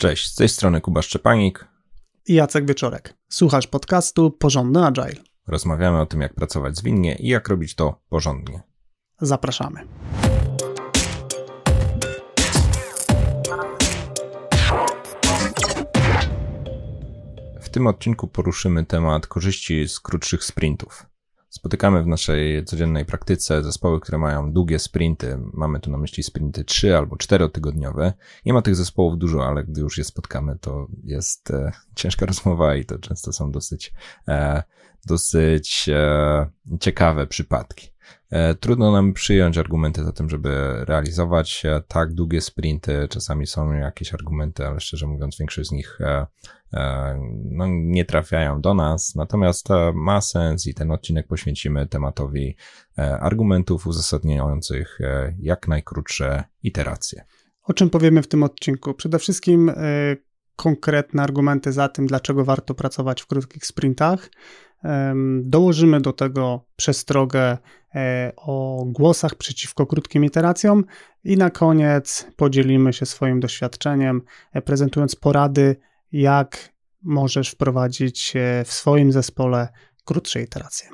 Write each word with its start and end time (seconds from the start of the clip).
Cześć, 0.00 0.32
z 0.32 0.34
tej 0.34 0.48
strony 0.48 0.80
Kuba 0.80 1.02
Szczepanik 1.02 1.68
i 2.26 2.34
Jacek 2.34 2.66
Wieczorek. 2.66 3.14
Słuchasz 3.28 3.66
podcastu 3.66 4.30
Porządny 4.30 4.86
Agile. 4.86 5.22
Rozmawiamy 5.46 6.00
o 6.00 6.06
tym, 6.06 6.20
jak 6.20 6.34
pracować 6.34 6.76
zwinnie 6.76 7.14
i 7.14 7.28
jak 7.28 7.48
robić 7.48 7.74
to 7.74 8.00
porządnie. 8.08 8.62
Zapraszamy. 9.20 9.80
W 17.60 17.68
tym 17.68 17.86
odcinku 17.86 18.28
poruszymy 18.28 18.86
temat 18.86 19.26
korzyści 19.26 19.88
z 19.88 20.00
krótszych 20.00 20.44
sprintów. 20.44 21.06
Spotykamy 21.48 22.02
w 22.02 22.06
naszej 22.06 22.64
codziennej 22.64 23.04
praktyce 23.04 23.62
zespoły, 23.62 24.00
które 24.00 24.18
mają 24.18 24.52
długie 24.52 24.78
sprinty. 24.78 25.38
Mamy 25.52 25.80
tu 25.80 25.90
na 25.90 25.98
myśli 25.98 26.22
sprinty 26.22 26.64
3 26.64 26.96
albo 26.96 27.16
4-tygodniowe. 27.16 28.12
Nie 28.46 28.52
ma 28.52 28.62
tych 28.62 28.76
zespołów 28.76 29.18
dużo, 29.18 29.46
ale 29.46 29.64
gdy 29.64 29.80
już 29.80 29.98
je 29.98 30.04
spotkamy, 30.04 30.58
to 30.60 30.86
jest 31.04 31.50
e, 31.50 31.72
ciężka 31.94 32.26
rozmowa 32.32 32.76
i 32.76 32.84
to 32.84 32.98
często 32.98 33.32
są 33.32 33.50
dosyć, 33.50 33.92
e, 34.28 34.62
dosyć 35.08 35.88
e, 35.88 36.50
ciekawe 36.80 37.26
przypadki. 37.26 37.88
E, 38.30 38.54
trudno 38.54 38.92
nam 38.92 39.12
przyjąć 39.12 39.58
argumenty 39.58 40.04
za 40.04 40.12
tym, 40.12 40.30
żeby 40.30 40.84
realizować 40.84 41.62
e, 41.64 41.82
tak 41.88 42.14
długie 42.14 42.40
sprinty. 42.40 43.06
Czasami 43.10 43.46
są 43.46 43.72
jakieś 43.72 44.14
argumenty, 44.14 44.66
ale 44.66 44.80
szczerze 44.80 45.06
mówiąc, 45.06 45.38
większość 45.38 45.68
z 45.68 45.72
nich 45.72 45.98
no, 47.44 47.66
nie 47.68 48.04
trafiają 48.04 48.60
do 48.60 48.74
nas. 48.74 49.14
Natomiast 49.14 49.68
ma 49.94 50.20
sens 50.20 50.66
i 50.66 50.74
ten 50.74 50.90
odcinek 50.90 51.26
poświęcimy 51.26 51.86
tematowi 51.86 52.56
argumentów 52.96 53.86
uzasadniających 53.86 54.98
jak 55.38 55.68
najkrótsze 55.68 56.44
iteracje. 56.62 57.24
O 57.62 57.72
czym 57.72 57.90
powiemy 57.90 58.22
w 58.22 58.28
tym 58.28 58.42
odcinku? 58.42 58.94
Przede 58.94 59.18
wszystkim 59.18 59.72
konkretne 60.56 61.22
argumenty 61.22 61.72
za 61.72 61.88
tym, 61.88 62.06
dlaczego 62.06 62.44
warto 62.44 62.74
pracować 62.74 63.22
w 63.22 63.26
krótkich 63.26 63.66
sprintach. 63.66 64.30
Dołożymy 65.42 66.00
do 66.00 66.12
tego 66.12 66.64
przestrogę 66.76 67.58
e, 67.94 68.32
o 68.36 68.84
głosach 68.86 69.34
przeciwko 69.34 69.86
krótkim 69.86 70.24
iteracjom 70.24 70.84
i 71.24 71.36
na 71.36 71.50
koniec 71.50 72.26
podzielimy 72.36 72.92
się 72.92 73.06
swoim 73.06 73.40
doświadczeniem, 73.40 74.22
e, 74.52 74.62
prezentując 74.62 75.16
porady, 75.16 75.76
jak 76.12 76.72
możesz 77.02 77.50
wprowadzić 77.50 78.36
e, 78.36 78.64
w 78.64 78.72
swoim 78.72 79.12
zespole 79.12 79.68
krótsze 80.04 80.42
iteracje. 80.42 80.88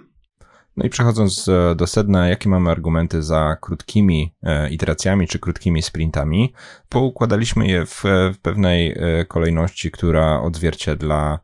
No 0.77 0.85
i 0.85 0.89
przechodząc 0.89 1.49
e, 1.49 1.75
do 1.75 1.87
sedna, 1.87 2.29
jakie 2.29 2.49
mamy 2.49 2.71
argumenty 2.71 3.23
za 3.23 3.57
krótkimi 3.61 4.35
e, 4.43 4.71
iteracjami 4.71 5.29
czy 5.29 5.39
krótkimi 5.39 5.83
sprintami, 5.83 6.53
poukładaliśmy 6.89 7.69
je 7.69 7.87
w, 7.87 8.03
w 8.35 8.39
pewnej 8.43 8.95
e, 8.97 9.25
kolejności, 9.25 9.91
która 9.91 10.41
odzwierciedla 10.41 11.39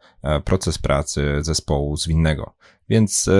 proces 0.45 0.79
pracy 0.79 1.39
zespołu 1.41 1.97
zwinnego. 1.97 2.55
Więc 2.89 3.31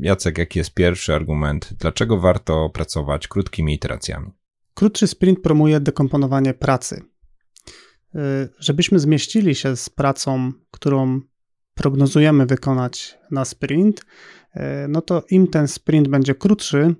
Jacek, 0.00 0.38
jaki 0.38 0.58
jest 0.58 0.74
pierwszy 0.74 1.14
argument? 1.14 1.74
Dlaczego 1.78 2.20
warto 2.20 2.70
pracować 2.70 3.28
krótkimi 3.28 3.74
iteracjami? 3.74 4.30
Krótszy 4.74 5.06
sprint 5.06 5.40
promuje 5.40 5.80
dekomponowanie 5.80 6.54
pracy. 6.54 7.02
Żebyśmy 8.58 8.98
zmieścili 8.98 9.54
się 9.54 9.76
z 9.76 9.88
pracą, 9.88 10.52
którą 10.70 11.20
prognozujemy 11.74 12.46
wykonać 12.46 13.18
na 13.30 13.44
sprint, 13.44 14.04
E, 14.04 14.43
no 14.88 15.02
to 15.02 15.22
im 15.30 15.46
ten 15.46 15.68
sprint 15.68 16.08
będzie 16.08 16.34
krótszy, 16.34 16.94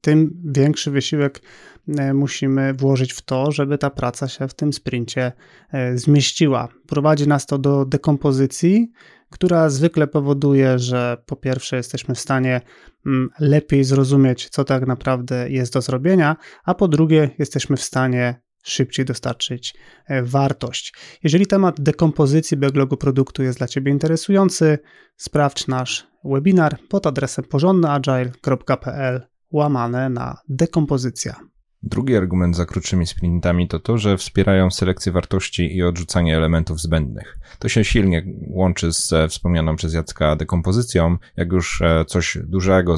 tym 0.00 0.42
większy 0.44 0.90
wysiłek 0.90 1.40
e, 1.88 2.14
musimy 2.14 2.74
włożyć 2.74 3.12
w 3.12 3.22
to, 3.22 3.52
żeby 3.52 3.78
ta 3.78 3.90
praca 3.90 4.28
się 4.28 4.48
w 4.48 4.54
tym 4.54 4.72
sprincie 4.72 5.32
e, 5.72 5.98
zmieściła. 5.98 6.68
Prowadzi 6.86 7.28
nas 7.28 7.46
to 7.46 7.58
do 7.58 7.84
dekompozycji, 7.84 8.92
która 9.30 9.70
zwykle 9.70 10.06
powoduje, 10.06 10.78
że 10.78 11.16
po 11.26 11.36
pierwsze 11.36 11.76
jesteśmy 11.76 12.14
w 12.14 12.20
stanie 12.20 12.60
mm, 13.06 13.28
lepiej 13.40 13.84
zrozumieć, 13.84 14.48
co 14.48 14.64
tak 14.64 14.86
naprawdę 14.86 15.50
jest 15.50 15.72
do 15.72 15.80
zrobienia, 15.80 16.36
a 16.64 16.74
po 16.74 16.88
drugie 16.88 17.30
jesteśmy 17.38 17.76
w 17.76 17.82
stanie 17.82 18.40
szybciej 18.62 19.04
dostarczyć 19.04 19.74
wartość. 20.22 20.94
Jeżeli 21.22 21.46
temat 21.46 21.80
dekompozycji 21.80 22.56
backlogu 22.56 22.96
produktu 22.96 23.42
jest 23.42 23.58
dla 23.58 23.68
Ciebie 23.68 23.92
interesujący, 23.92 24.78
sprawdź 25.16 25.66
nasz 25.66 26.09
webinar 26.24 26.78
pod 26.88 27.06
adresem 27.06 27.44
porządnyagile.pl 27.44 29.20
łamane 29.50 30.08
na 30.08 30.36
dekompozycja. 30.48 31.50
Drugi 31.82 32.16
argument 32.16 32.56
za 32.56 32.66
krótszymi 32.66 33.06
sprintami 33.06 33.68
to 33.68 33.80
to, 33.80 33.98
że 33.98 34.16
wspierają 34.16 34.70
selekcję 34.70 35.12
wartości 35.12 35.76
i 35.76 35.82
odrzucanie 35.82 36.36
elementów 36.36 36.80
zbędnych. 36.80 37.38
To 37.58 37.68
się 37.68 37.84
silnie 37.84 38.24
łączy 38.48 38.92
z 38.92 39.12
wspomnianą 39.28 39.76
przez 39.76 39.94
Jacka 39.94 40.36
dekompozycją. 40.36 41.16
Jak 41.36 41.52
już 41.52 41.82
e, 41.82 42.04
coś 42.04 42.38
dużego 42.44 42.96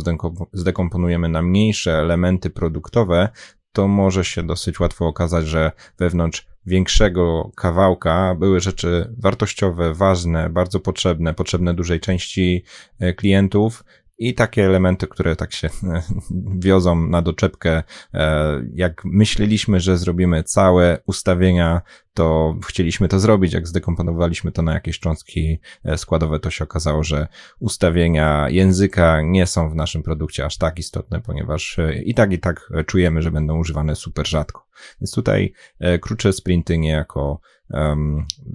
zdekomponujemy 0.52 1.28
na 1.28 1.42
mniejsze 1.42 1.98
elementy 1.98 2.50
produktowe, 2.50 3.28
to 3.72 3.88
może 3.88 4.24
się 4.24 4.42
dosyć 4.42 4.80
łatwo 4.80 5.06
okazać, 5.06 5.46
że 5.46 5.72
wewnątrz 5.98 6.51
większego 6.66 7.50
kawałka. 7.54 8.34
Były 8.34 8.60
rzeczy 8.60 9.14
wartościowe, 9.18 9.94
ważne, 9.94 10.50
bardzo 10.50 10.80
potrzebne, 10.80 11.34
potrzebne 11.34 11.74
dużej 11.74 12.00
części 12.00 12.64
e, 12.98 13.14
klientów, 13.14 13.84
i 14.28 14.34
takie 14.34 14.66
elementy, 14.66 15.06
które 15.06 15.36
tak 15.36 15.52
się 15.52 15.70
wiozą 16.64 17.06
na 17.06 17.22
doczepkę, 17.22 17.82
e, 18.14 18.62
jak 18.74 19.04
myśleliśmy, 19.04 19.80
że 19.80 19.98
zrobimy 19.98 20.42
całe 20.42 20.98
ustawienia, 21.06 21.80
to 22.14 22.56
chcieliśmy 22.66 23.08
to 23.08 23.20
zrobić, 23.20 23.52
jak 23.52 23.68
zdekomponowaliśmy 23.68 24.52
to 24.52 24.62
na 24.62 24.74
jakieś 24.74 25.00
cząstki 25.00 25.58
e, 25.84 25.98
składowe, 25.98 26.40
to 26.40 26.50
się 26.50 26.64
okazało, 26.64 27.04
że 27.04 27.26
ustawienia 27.58 28.46
języka 28.50 29.22
nie 29.22 29.46
są 29.46 29.70
w 29.70 29.74
naszym 29.74 30.02
produkcie 30.02 30.44
aż 30.44 30.58
tak 30.58 30.78
istotne, 30.78 31.20
ponieważ 31.20 31.78
e, 31.78 32.02
i 32.02 32.14
tak 32.14 32.32
i 32.32 32.38
tak 32.38 32.72
czujemy, 32.86 33.22
że 33.22 33.30
będą 33.30 33.58
używane 33.58 33.96
super 33.96 34.28
rzadko. 34.28 34.66
Więc 35.00 35.14
tutaj 35.14 35.52
krótsze 36.00 36.32
sprinty 36.32 36.78
niejako 36.78 37.40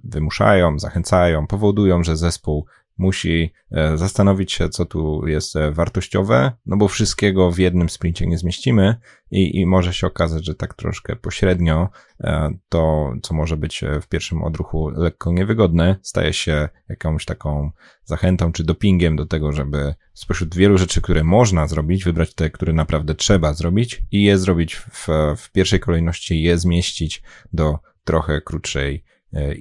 wymuszają, 0.03 0.79
zachęcają, 0.79 1.47
powodują, 1.47 2.03
że 2.03 2.17
zespół 2.17 2.65
musi 2.97 3.51
e, 3.71 3.97
zastanowić 3.97 4.51
się, 4.51 4.69
co 4.69 4.85
tu 4.85 5.27
jest 5.27 5.55
e, 5.55 5.71
wartościowe, 5.71 6.51
no 6.65 6.77
bo 6.77 6.87
wszystkiego 6.87 7.51
w 7.51 7.57
jednym 7.57 7.89
sprincie 7.89 8.27
nie 8.27 8.37
zmieścimy 8.37 8.95
i, 9.31 9.59
i 9.59 9.65
może 9.65 9.93
się 9.93 10.07
okazać, 10.07 10.45
że 10.45 10.55
tak 10.55 10.73
troszkę 10.73 11.15
pośrednio 11.15 11.89
e, 12.21 12.49
to, 12.69 13.13
co 13.21 13.33
może 13.33 13.57
być 13.57 13.83
w 14.01 14.07
pierwszym 14.07 14.43
odruchu 14.43 14.89
lekko 14.89 15.31
niewygodne, 15.31 15.95
staje 16.01 16.33
się 16.33 16.69
jakąś 16.89 17.25
taką 17.25 17.71
zachętą 18.03 18.51
czy 18.51 18.63
dopingiem 18.63 19.15
do 19.15 19.25
tego, 19.25 19.51
żeby 19.51 19.95
spośród 20.13 20.55
wielu 20.55 20.77
rzeczy, 20.77 21.01
które 21.01 21.23
można 21.23 21.67
zrobić, 21.67 22.03
wybrać 22.03 22.33
te, 22.33 22.49
które 22.49 22.73
naprawdę 22.73 23.15
trzeba 23.15 23.53
zrobić 23.53 24.03
i 24.11 24.23
je 24.23 24.37
zrobić 24.37 24.75
w, 24.75 25.07
w 25.37 25.51
pierwszej 25.51 25.79
kolejności, 25.79 26.41
je 26.41 26.57
zmieścić 26.57 27.23
do 27.53 27.79
trochę 28.03 28.41
krótszej 28.41 29.03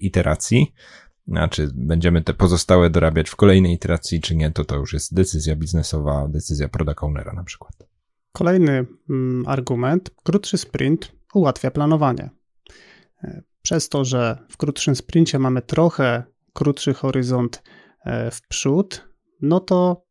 iteracji. 0.00 0.72
Znaczy, 1.28 1.70
będziemy 1.74 2.22
te 2.22 2.34
pozostałe 2.34 2.90
dorabiać 2.90 3.30
w 3.30 3.36
kolejnej 3.36 3.72
iteracji, 3.72 4.20
czy 4.20 4.36
nie, 4.36 4.50
to 4.50 4.64
to 4.64 4.76
już 4.76 4.92
jest 4.92 5.14
decyzja 5.14 5.56
biznesowa, 5.56 6.28
decyzja 6.28 6.68
product 6.68 7.02
ownera 7.02 7.32
na 7.32 7.44
przykład. 7.44 7.72
Kolejny 8.32 8.86
mm, 9.10 9.44
argument, 9.46 10.10
krótszy 10.22 10.58
sprint 10.58 11.12
ułatwia 11.34 11.70
planowanie. 11.70 12.30
E, 13.24 13.42
przez 13.62 13.88
to, 13.88 14.04
że 14.04 14.38
w 14.48 14.56
krótszym 14.56 14.96
sprincie 14.96 15.38
mamy 15.38 15.62
trochę 15.62 16.22
krótszy 16.52 16.94
horyzont 16.94 17.62
e, 18.04 18.30
w 18.30 18.42
przód, 18.48 19.08
no 19.40 19.60
to 19.60 20.06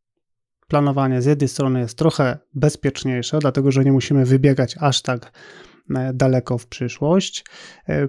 planowanie 0.68 1.22
z 1.22 1.26
jednej 1.26 1.48
strony 1.48 1.80
jest 1.80 1.98
trochę 1.98 2.38
bezpieczniejsze, 2.54 3.40
dlatego 3.40 3.72
że 3.72 3.84
nie 3.84 3.92
musimy 3.92 4.26
wybiegać 4.26 4.76
aż 4.80 5.02
tak 5.02 5.32
e, 5.96 6.14
daleko 6.14 6.58
w 6.58 6.68
przyszłość. 6.68 7.46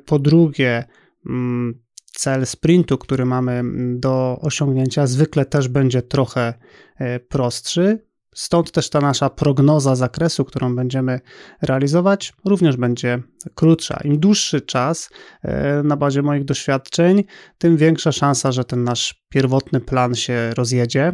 Po 0.07 0.19
drugie, 0.19 0.85
mm, 1.27 1.86
cel 2.17 2.47
sprintu, 2.47 2.99
który 2.99 3.25
mamy 3.25 3.63
do 3.95 4.39
osiągnięcia, 4.41 5.07
zwykle 5.07 5.45
też 5.45 5.69
będzie 5.69 6.03
trochę 6.03 6.55
e, 6.99 7.21
prostszy. 7.21 8.07
Stąd 8.35 8.73
też 8.73 8.91
ta 8.91 9.01
nasza 9.01 9.31
prognoza 9.31 9.97
zakresu, 9.97 10.45
którą 10.45 10.77
będziemy 10.77 11.21
realizować, 11.63 12.33
również 12.45 12.77
będzie 12.77 13.23
krótsza. 13.55 14.01
Im 14.05 14.21
dłuższy 14.21 14.61
czas, 14.61 15.11
e, 15.43 15.83
na 15.83 15.97
bazie 15.97 16.23
moich 16.23 16.45
doświadczeń, 16.45 17.25
tym 17.59 17.77
większa 17.77 18.13
szansa, 18.13 18.53
że 18.53 18.65
ten 18.65 18.85
nasz 18.85 19.27
pierwotny 19.29 19.81
plan 19.81 20.15
się 20.15 20.51
rozjedzie 20.57 21.13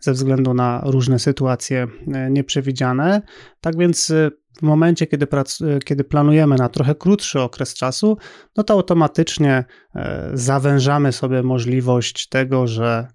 ze 0.00 0.12
względu 0.12 0.54
na 0.54 0.82
różne 0.84 1.18
sytuacje 1.18 1.86
e, 2.14 2.30
nieprzewidziane. 2.30 3.22
Tak 3.60 3.76
więc 3.78 4.12
w 4.58 4.62
momencie, 4.62 5.06
kiedy, 5.06 5.26
prac- 5.26 5.84
kiedy 5.84 6.04
planujemy 6.04 6.56
na 6.56 6.68
trochę 6.68 6.94
krótszy 6.94 7.40
okres 7.40 7.74
czasu, 7.74 8.16
no 8.56 8.64
to 8.64 8.74
automatycznie 8.74 9.64
e, 9.94 10.30
zawężamy 10.34 11.12
sobie 11.12 11.42
możliwość 11.42 12.28
tego, 12.28 12.66
że 12.66 13.08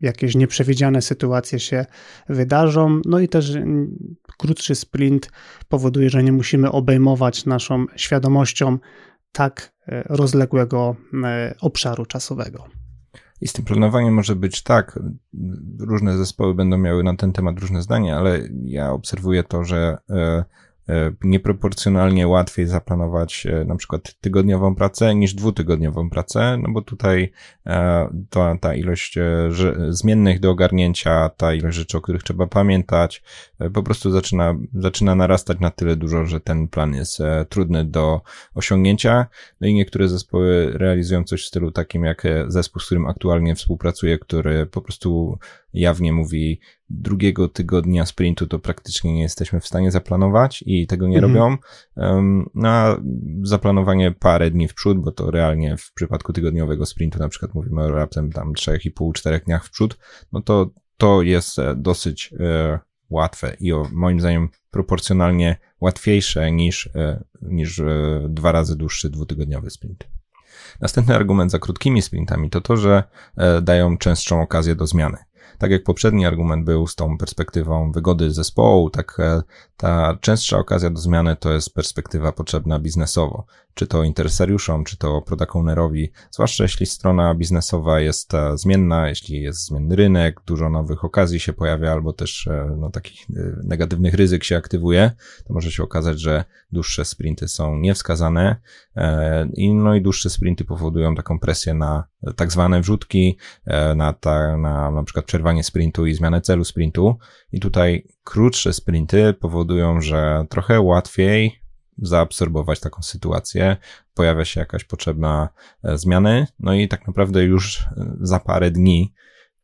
jakieś 0.00 0.34
nieprzewidziane 0.34 1.02
sytuacje 1.02 1.60
się 1.60 1.86
wydarzą. 2.28 3.00
No 3.04 3.20
i 3.20 3.28
też 3.28 3.52
krótszy 4.38 4.74
sprint 4.74 5.30
powoduje, 5.68 6.10
że 6.10 6.22
nie 6.22 6.32
musimy 6.32 6.70
obejmować 6.72 7.46
naszą 7.46 7.86
świadomością 7.96 8.78
tak 9.32 9.72
rozległego 10.08 10.96
obszaru 11.60 12.06
czasowego. 12.06 12.64
I 13.40 13.48
z 13.48 13.52
tym 13.52 13.64
planowaniem 13.64 14.14
może 14.14 14.36
być 14.36 14.62
tak, 14.62 14.98
różne 15.78 16.16
zespoły 16.16 16.54
będą 16.54 16.78
miały 16.78 17.04
na 17.04 17.16
ten 17.16 17.32
temat 17.32 17.58
różne 17.58 17.82
zdania, 17.82 18.18
ale 18.18 18.40
ja 18.64 18.92
obserwuję 18.92 19.44
to, 19.44 19.64
że 19.64 19.98
E, 20.10 20.44
nieproporcjonalnie 21.24 22.28
łatwiej 22.28 22.66
zaplanować 22.66 23.46
e, 23.46 23.64
na 23.64 23.76
przykład 23.76 24.14
tygodniową 24.20 24.74
pracę 24.74 25.14
niż 25.14 25.34
dwutygodniową 25.34 26.10
pracę, 26.10 26.58
no 26.62 26.72
bo 26.72 26.82
tutaj 26.82 27.32
e, 27.66 28.08
ta, 28.30 28.56
ta 28.60 28.74
ilość 28.74 29.18
zmiennych 29.88 30.40
do 30.40 30.50
ogarnięcia, 30.50 31.28
ta 31.28 31.54
ilość 31.54 31.76
rzeczy, 31.76 31.98
o 31.98 32.00
których 32.00 32.22
trzeba 32.22 32.46
pamiętać, 32.46 33.22
po 33.74 33.82
prostu 33.82 34.10
zaczyna, 34.10 34.54
zaczyna 34.74 35.14
narastać 35.14 35.60
na 35.60 35.70
tyle 35.70 35.96
dużo, 35.96 36.26
że 36.26 36.40
ten 36.40 36.68
plan 36.68 36.94
jest 36.94 37.18
trudny 37.48 37.84
do 37.84 38.20
osiągnięcia. 38.54 39.26
No 39.60 39.68
i 39.68 39.74
niektóre 39.74 40.08
zespoły 40.08 40.72
realizują 40.74 41.24
coś 41.24 41.42
w 41.42 41.46
stylu 41.46 41.70
takim 41.70 42.04
jak 42.04 42.22
zespół, 42.46 42.80
z 42.80 42.86
którym 42.86 43.06
aktualnie 43.06 43.54
współpracuję, 43.54 44.18
który 44.18 44.66
po 44.66 44.82
prostu 44.82 45.38
jawnie 45.72 46.12
mówi, 46.12 46.60
drugiego 46.90 47.48
tygodnia 47.48 48.06
sprintu 48.06 48.46
to 48.46 48.58
praktycznie 48.58 49.14
nie 49.14 49.22
jesteśmy 49.22 49.60
w 49.60 49.66
stanie 49.66 49.90
zaplanować 49.90 50.64
i 50.66 50.86
tego 50.86 51.08
nie 51.08 51.18
mhm. 51.18 51.34
robią. 51.34 51.56
No 52.54 52.68
a 52.68 53.00
zaplanowanie 53.42 54.10
parę 54.10 54.50
dni 54.50 54.68
w 54.68 54.74
przód, 54.74 54.98
bo 54.98 55.12
to 55.12 55.30
realnie 55.30 55.76
w 55.76 55.92
przypadku 55.92 56.32
tygodniowego 56.32 56.86
sprintu 56.86 57.18
na 57.18 57.28
przykład 57.28 57.54
mówimy 57.54 57.82
o 57.82 57.90
raptem 57.90 58.32
tam 58.32 58.52
3,5-4 58.52 59.44
dniach 59.44 59.64
w 59.64 59.70
przód, 59.70 59.98
no 60.32 60.42
to 60.42 60.70
to 60.98 61.22
jest 61.22 61.58
e, 61.58 61.74
dosyć 61.76 62.34
e, 62.40 62.78
łatwe 63.10 63.56
i 63.60 63.72
o, 63.72 63.86
moim 63.92 64.20
zdaniem 64.20 64.48
proporcjonalnie 64.70 65.56
łatwiejsze 65.80 66.52
niż, 66.52 66.90
e, 66.94 67.24
niż 67.42 67.82
dwa 68.28 68.52
razy 68.52 68.76
dłuższy 68.76 69.10
dwutygodniowy 69.10 69.70
sprint. 69.70 70.08
Następny 70.80 71.14
argument 71.14 71.50
za 71.50 71.58
krótkimi 71.58 72.02
sprintami 72.02 72.50
to 72.50 72.60
to, 72.60 72.76
że 72.76 73.02
dają 73.62 73.98
częstszą 73.98 74.42
okazję 74.42 74.74
do 74.74 74.86
zmiany 74.86 75.16
tak 75.58 75.70
jak 75.70 75.84
poprzedni 75.84 76.26
argument 76.26 76.64
był 76.64 76.86
z 76.86 76.94
tą 76.94 77.18
perspektywą 77.18 77.92
wygody 77.92 78.30
zespołu, 78.30 78.90
tak 78.90 79.16
e, 79.20 79.42
ta 79.78 80.18
częstsza 80.20 80.58
okazja 80.58 80.90
do 80.90 81.00
zmiany 81.00 81.36
to 81.36 81.52
jest 81.52 81.74
perspektywa 81.74 82.32
potrzebna 82.32 82.78
biznesowo 82.78 83.46
czy 83.78 83.86
to 83.86 84.04
interesariuszom, 84.04 84.84
czy 84.84 84.96
to 84.96 85.22
product 85.22 85.56
ownerowi, 85.56 86.12
zwłaszcza 86.30 86.64
jeśli 86.64 86.86
strona 86.86 87.34
biznesowa 87.34 88.00
jest 88.00 88.34
e, 88.34 88.58
zmienna, 88.58 89.08
jeśli 89.08 89.42
jest 89.42 89.66
zmienny 89.66 89.96
rynek, 89.96 90.40
dużo 90.46 90.70
nowych 90.70 91.04
okazji 91.04 91.40
się 91.40 91.52
pojawia, 91.52 91.92
albo 91.92 92.12
też 92.12 92.46
e, 92.46 92.76
no, 92.78 92.90
takich 92.90 93.30
e, 93.30 93.34
negatywnych 93.64 94.14
ryzyk 94.14 94.44
się 94.44 94.56
aktywuje, 94.56 95.10
to 95.44 95.54
może 95.54 95.70
się 95.70 95.82
okazać, 95.82 96.20
że 96.20 96.44
dłuższe 96.72 97.04
sprinty 97.04 97.48
są 97.48 97.76
niewskazane 97.76 98.56
i 99.54 99.74
no 99.74 99.94
i 99.94 100.02
dłuższe 100.02 100.30
sprinty 100.30 100.64
powodują 100.64 101.14
taką 101.14 101.38
presję 101.38 101.74
na 101.74 102.04
tak 102.36 102.52
zwane 102.52 102.80
wrzutki, 102.80 103.38
na, 103.96 104.12
ta, 104.12 104.56
na 104.56 104.90
na 104.90 105.02
przykład 105.02 105.24
przerwanie 105.24 105.64
sprintu 105.64 106.06
i 106.06 106.14
zmianę 106.14 106.40
celu 106.40 106.64
sprintu. 106.64 107.18
I 107.52 107.60
tutaj 107.60 108.08
krótsze 108.28 108.72
sprinty 108.72 109.34
powodują, 109.34 110.00
że 110.00 110.46
trochę 110.48 110.80
łatwiej 110.80 111.60
zaabsorbować 111.98 112.80
taką 112.80 113.02
sytuację, 113.02 113.76
pojawia 114.14 114.44
się 114.44 114.60
jakaś 114.60 114.84
potrzebna 114.84 115.48
e, 115.84 115.98
zmiany, 115.98 116.46
no 116.58 116.74
i 116.74 116.88
tak 116.88 117.06
naprawdę 117.06 117.44
już 117.44 117.80
e, 117.80 117.86
za 118.20 118.40
parę 118.40 118.70
dni 118.70 119.14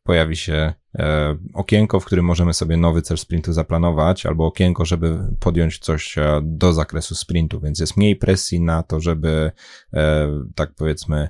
pojawi 0.03 0.35
się 0.35 0.73
okienko, 1.53 1.99
w 1.99 2.05
którym 2.05 2.25
możemy 2.25 2.53
sobie 2.53 2.77
nowy 2.77 3.01
cel 3.01 3.17
sprintu 3.17 3.53
zaplanować, 3.53 4.25
albo 4.25 4.45
okienko, 4.45 4.85
żeby 4.85 5.19
podjąć 5.39 5.79
coś 5.79 6.15
do 6.41 6.73
zakresu 6.73 7.15
sprintu, 7.15 7.59
więc 7.59 7.79
jest 7.79 7.97
mniej 7.97 8.15
presji 8.15 8.61
na 8.61 8.83
to, 8.83 8.99
żeby, 8.99 9.51
tak 10.55 10.73
powiedzmy, 10.75 11.29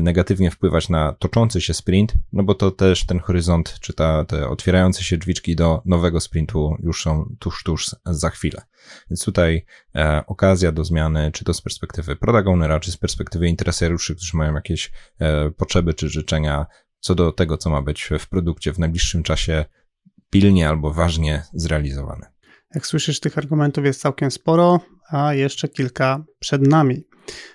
negatywnie 0.00 0.50
wpływać 0.50 0.88
na 0.88 1.12
toczący 1.12 1.60
się 1.60 1.74
sprint, 1.74 2.14
no 2.32 2.42
bo 2.42 2.54
to 2.54 2.70
też 2.70 3.06
ten 3.06 3.20
horyzont, 3.20 3.78
czy 3.80 3.92
ta, 3.92 4.24
te 4.24 4.48
otwierające 4.48 5.04
się 5.04 5.18
drzwiczki 5.18 5.56
do 5.56 5.82
nowego 5.84 6.20
sprintu 6.20 6.76
już 6.82 7.02
są 7.02 7.36
tuż, 7.38 7.62
tuż 7.62 7.90
za 8.04 8.30
chwilę. 8.30 8.62
Więc 9.10 9.24
tutaj 9.24 9.64
e, 9.94 10.22
okazja 10.26 10.72
do 10.72 10.84
zmiany, 10.84 11.32
czy 11.32 11.44
to 11.44 11.54
z 11.54 11.60
perspektywy 11.60 12.16
product 12.16 12.48
ownera, 12.48 12.80
czy 12.80 12.92
z 12.92 12.96
perspektywy 12.96 13.48
interesariuszy, 13.48 14.16
którzy 14.16 14.36
mają 14.36 14.54
jakieś 14.54 14.92
e, 15.18 15.50
potrzeby 15.50 15.94
czy 15.94 16.08
życzenia 16.08 16.66
co 17.02 17.14
do 17.14 17.32
tego, 17.32 17.56
co 17.56 17.70
ma 17.70 17.82
być 17.82 18.10
w 18.18 18.28
produkcie 18.28 18.72
w 18.72 18.78
najbliższym 18.78 19.22
czasie 19.22 19.64
pilnie 20.30 20.68
albo 20.68 20.90
ważnie 20.90 21.42
zrealizowane. 21.54 22.32
Jak 22.74 22.86
słyszysz, 22.86 23.20
tych 23.20 23.38
argumentów 23.38 23.84
jest 23.84 24.00
całkiem 24.00 24.30
sporo, 24.30 24.80
a 25.10 25.34
jeszcze 25.34 25.68
kilka 25.68 26.24
przed 26.38 26.66
nami. 26.66 27.04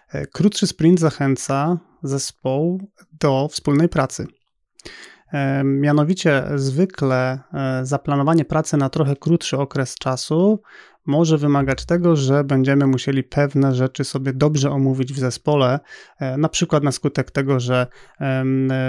E, 0.09 0.27
krótszy 0.27 0.67
sprint 0.67 0.99
zachęca 0.99 1.77
zespoł 2.03 2.91
do 3.19 3.47
wspólnej 3.47 3.89
pracy. 3.89 4.27
E, 5.33 5.63
mianowicie, 5.63 6.43
zwykle 6.55 7.39
e, 7.53 7.85
zaplanowanie 7.85 8.45
pracy 8.45 8.77
na 8.77 8.89
trochę 8.89 9.15
krótszy 9.15 9.57
okres 9.57 9.95
czasu 9.95 10.61
może 11.07 11.37
wymagać 11.37 11.85
tego, 11.85 12.15
że 12.15 12.43
będziemy 12.43 12.87
musieli 12.87 13.23
pewne 13.23 13.75
rzeczy 13.75 14.03
sobie 14.03 14.33
dobrze 14.33 14.71
omówić 14.71 15.13
w 15.13 15.19
zespole, 15.19 15.79
e, 16.19 16.37
na 16.37 16.49
przykład 16.49 16.83
na 16.83 16.91
skutek 16.91 17.31
tego, 17.31 17.59
że 17.59 17.87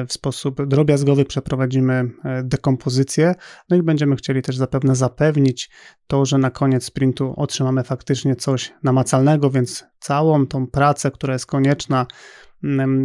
w 0.09 0.13
sposób 0.13 0.67
drobiazgowy 0.67 1.25
przeprowadzimy 1.25 2.11
dekompozycję, 2.43 3.35
no 3.71 3.77
i 3.77 3.83
będziemy 3.83 4.17
chcieli 4.17 4.43
też 4.43 4.57
zapewne 4.57 4.97
zapewnić 4.97 5.71
to, 6.07 6.25
że 6.25 6.39
na 6.39 6.51
koniec 6.51 6.85
sprintu 6.85 7.35
otrzymamy 7.37 7.85
faktycznie 7.85 8.37
coś 8.37 8.73
namacalnego, 8.83 9.51
więc 9.51 9.85
całą 9.99 10.47
tą 10.47 10.67
pracę, 10.67 11.11
która 11.11 11.33
jest 11.33 11.47
konieczna 11.47 12.07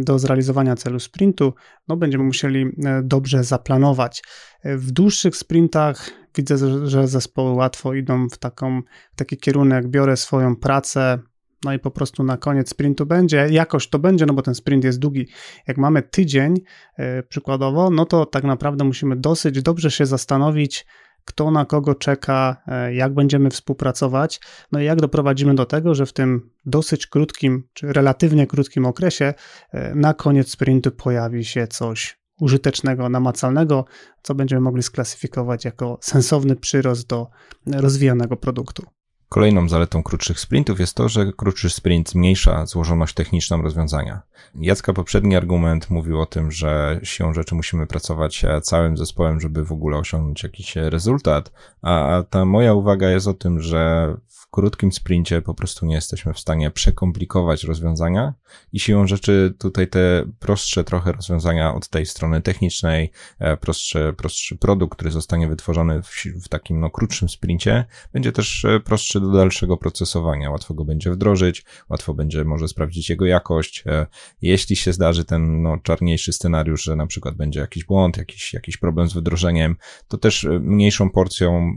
do 0.04 0.18
zrealizowania 0.18 0.76
celu 0.76 1.00
sprintu, 1.00 1.54
no 1.88 1.96
będziemy 1.96 2.24
musieli 2.24 2.64
e, 2.64 3.02
dobrze 3.04 3.44
zaplanować. 3.44 4.22
E, 4.62 4.76
w 4.76 4.92
dłuższych 4.92 5.36
sprintach 5.36 6.10
widzę, 6.36 6.86
że 6.88 7.08
zespoły 7.08 7.52
łatwo 7.52 7.94
idą 7.94 8.28
w, 8.28 8.38
taką, 8.38 8.82
w 9.12 9.16
taki 9.16 9.36
kierunek, 9.36 9.88
biorę 9.88 10.16
swoją 10.16 10.56
pracę, 10.56 11.18
no 11.64 11.72
i 11.72 11.78
po 11.78 11.90
prostu 11.90 12.24
na 12.24 12.36
koniec 12.36 12.68
sprintu 12.68 13.06
będzie, 13.06 13.48
jakoś 13.50 13.88
to 13.88 13.98
będzie, 13.98 14.26
no 14.26 14.34
bo 14.34 14.42
ten 14.42 14.54
sprint 14.54 14.84
jest 14.84 14.98
długi. 14.98 15.28
Jak 15.68 15.78
mamy 15.78 16.02
tydzień 16.02 16.54
yy, 16.98 17.22
przykładowo, 17.28 17.90
no 17.90 18.06
to 18.06 18.26
tak 18.26 18.44
naprawdę 18.44 18.84
musimy 18.84 19.16
dosyć 19.16 19.62
dobrze 19.62 19.90
się 19.90 20.06
zastanowić, 20.06 20.86
kto 21.24 21.50
na 21.50 21.64
kogo 21.64 21.94
czeka, 21.94 22.62
e, 22.66 22.94
jak 22.94 23.14
będziemy 23.14 23.50
współpracować, 23.50 24.40
no 24.72 24.80
i 24.80 24.84
jak 24.84 25.00
doprowadzimy 25.00 25.54
do 25.54 25.66
tego, 25.66 25.94
że 25.94 26.06
w 26.06 26.12
tym 26.12 26.50
dosyć 26.66 27.06
krótkim, 27.06 27.68
czy 27.72 27.92
relatywnie 27.92 28.46
krótkim 28.46 28.86
okresie 28.86 29.34
e, 29.70 29.94
na 29.94 30.14
koniec 30.14 30.50
sprintu 30.50 30.90
pojawi 30.90 31.44
się 31.44 31.66
coś 31.66 32.23
użytecznego, 32.44 33.08
namacalnego, 33.08 33.84
co 34.22 34.34
będziemy 34.34 34.60
mogli 34.60 34.82
sklasyfikować 34.82 35.64
jako 35.64 35.98
sensowny 36.00 36.56
przyrost 36.56 37.06
do 37.06 37.26
rozwijanego 37.66 38.36
produktu. 38.36 38.86
Kolejną 39.28 39.68
zaletą 39.68 40.02
krótszych 40.02 40.40
sprintów 40.40 40.80
jest 40.80 40.94
to, 40.94 41.08
że 41.08 41.32
krótszy 41.36 41.70
sprint 41.70 42.10
zmniejsza 42.10 42.66
złożoność 42.66 43.14
techniczną 43.14 43.62
rozwiązania. 43.62 44.22
Jacka 44.54 44.92
poprzedni 44.92 45.36
argument 45.36 45.90
mówił 45.90 46.20
o 46.20 46.26
tym, 46.26 46.52
że 46.52 47.00
siłą 47.02 47.34
rzeczy 47.34 47.54
musimy 47.54 47.86
pracować 47.86 48.44
e, 48.44 48.60
całym 48.60 48.96
zespołem, 48.96 49.40
żeby 49.40 49.64
w 49.64 49.72
ogóle 49.72 49.98
osiągnąć 49.98 50.42
jakiś 50.42 50.76
rezultat, 50.76 51.52
a 51.82 52.22
ta 52.30 52.44
moja 52.44 52.74
uwaga 52.74 53.10
jest 53.10 53.28
o 53.28 53.34
tym, 53.34 53.60
że 53.60 54.14
krótkim 54.54 54.92
sprincie 54.92 55.42
po 55.42 55.54
prostu 55.54 55.86
nie 55.86 55.94
jesteśmy 55.94 56.32
w 56.32 56.38
stanie 56.38 56.70
przekomplikować 56.70 57.64
rozwiązania 57.64 58.34
i 58.72 58.80
siłą 58.80 59.06
rzeczy 59.06 59.54
tutaj 59.58 59.88
te 59.88 60.24
prostsze 60.38 60.84
trochę 60.84 61.12
rozwiązania 61.12 61.74
od 61.74 61.88
tej 61.88 62.06
strony 62.06 62.42
technicznej, 62.42 63.10
e, 63.38 63.56
prostszy, 63.56 64.14
prostszy 64.16 64.56
produkt, 64.56 64.94
który 64.94 65.10
zostanie 65.10 65.48
wytworzony 65.48 66.02
w, 66.02 66.08
w 66.44 66.48
takim 66.48 66.80
no, 66.80 66.90
krótszym 66.90 67.28
sprincie, 67.28 67.84
będzie 68.12 68.32
też 68.32 68.64
e, 68.64 68.80
prostszy 68.80 69.20
do 69.20 69.32
dalszego 69.32 69.76
procesowania. 69.76 70.50
Łatwo 70.50 70.74
go 70.74 70.84
będzie 70.84 71.10
wdrożyć, 71.10 71.64
łatwo 71.88 72.14
będzie 72.14 72.44
może 72.44 72.68
sprawdzić 72.68 73.10
jego 73.10 73.26
jakość. 73.26 73.84
E, 73.86 74.06
jeśli 74.42 74.76
się 74.76 74.92
zdarzy 74.92 75.24
ten 75.24 75.62
no, 75.62 75.78
czarniejszy 75.82 76.32
scenariusz, 76.32 76.82
że 76.82 76.96
na 76.96 77.06
przykład 77.06 77.34
będzie 77.34 77.60
jakiś 77.60 77.84
błąd, 77.84 78.16
jakiś, 78.16 78.54
jakiś 78.54 78.76
problem 78.76 79.08
z 79.08 79.14
wdrożeniem, 79.14 79.76
to 80.08 80.18
też 80.18 80.46
mniejszą 80.60 81.10
porcją 81.10 81.76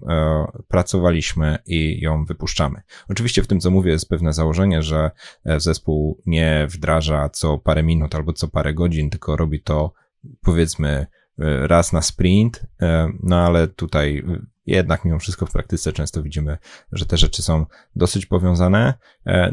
pracowaliśmy 0.68 1.58
i 1.66 2.02
ją 2.02 2.26
wypuszczamy 2.26 2.67
wdrażamy. 2.68 2.82
Oczywiście 3.10 3.44
w 3.44 3.48
tym, 3.48 3.60
co 3.60 3.72
mówię, 3.72 3.92
jest 3.92 4.10
pewne 4.10 4.34
założenie, 4.34 4.82
że 4.82 5.12
e, 5.46 5.60
zespół 5.60 6.22
nie 6.26 6.68
wdraża 6.70 7.30
co 7.30 7.58
parę 7.58 7.84
minut 7.84 8.16
albo 8.16 8.34
co 8.34 8.48
parę 8.48 8.74
godzin, 8.74 9.10
tylko 9.10 9.36
robi 9.36 9.62
to 9.62 9.94
powiedzmy 10.42 10.90
e, 10.90 11.68
raz 11.68 11.94
na 11.94 12.02
sprint, 12.02 12.66
e, 12.82 13.10
no 13.24 13.46
ale 13.46 13.68
tutaj 13.68 14.24
jednak 14.68 15.06
mimo 15.06 15.20
wszystko 15.20 15.46
w 15.46 15.52
praktyce 15.52 15.94
często 15.94 16.24
widzimy, 16.24 16.58
że 16.92 17.06
te 17.06 17.18
rzeczy 17.18 17.42
są 17.42 17.66
dosyć 17.96 18.26
powiązane, 18.26 18.94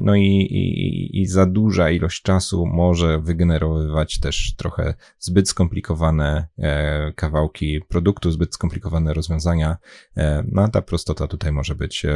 no 0.00 0.14
i, 0.14 0.22
i, 0.22 1.20
i 1.20 1.26
za 1.26 1.46
duża 1.46 1.90
ilość 1.90 2.22
czasu 2.22 2.66
może 2.66 3.20
wygenerowywać 3.20 4.20
też 4.20 4.54
trochę 4.56 4.94
zbyt 5.18 5.48
skomplikowane 5.48 6.46
kawałki 7.16 7.80
produktu, 7.88 8.30
zbyt 8.30 8.54
skomplikowane 8.54 9.14
rozwiązania, 9.14 9.76
no 10.52 10.62
a 10.62 10.68
ta 10.68 10.82
prostota 10.82 11.26
tutaj 11.26 11.52
może 11.52 11.74
być 11.74 12.06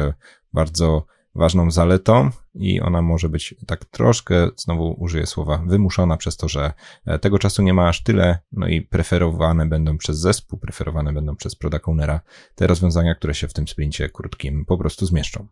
bardzo 0.53 1.05
ważną 1.39 1.71
zaletą 1.71 2.29
i 2.53 2.81
ona 2.81 3.01
może 3.01 3.29
być 3.29 3.55
tak 3.67 3.85
troszkę, 3.85 4.49
znowu 4.57 4.95
użyję 4.99 5.25
słowa, 5.25 5.63
wymuszona 5.67 6.17
przez 6.17 6.37
to, 6.37 6.47
że 6.47 6.73
e, 7.05 7.19
tego 7.19 7.39
czasu 7.39 7.61
nie 7.61 7.73
ma 7.73 7.87
aż 7.87 8.03
tyle, 8.03 8.39
no 8.51 8.67
i 8.67 8.81
preferowane 8.81 9.65
będą 9.65 9.97
przez 9.97 10.19
zespół, 10.19 10.59
preferowane 10.59 11.13
będą 11.13 11.35
przez 11.35 11.55
product 11.55 11.85
te 12.55 12.67
rozwiązania, 12.67 13.15
które 13.15 13.33
się 13.33 13.47
w 13.47 13.53
tym 13.53 13.67
sprincie 13.67 14.09
krótkim 14.09 14.65
po 14.65 14.77
prostu 14.77 15.05
zmieszczą. 15.05 15.47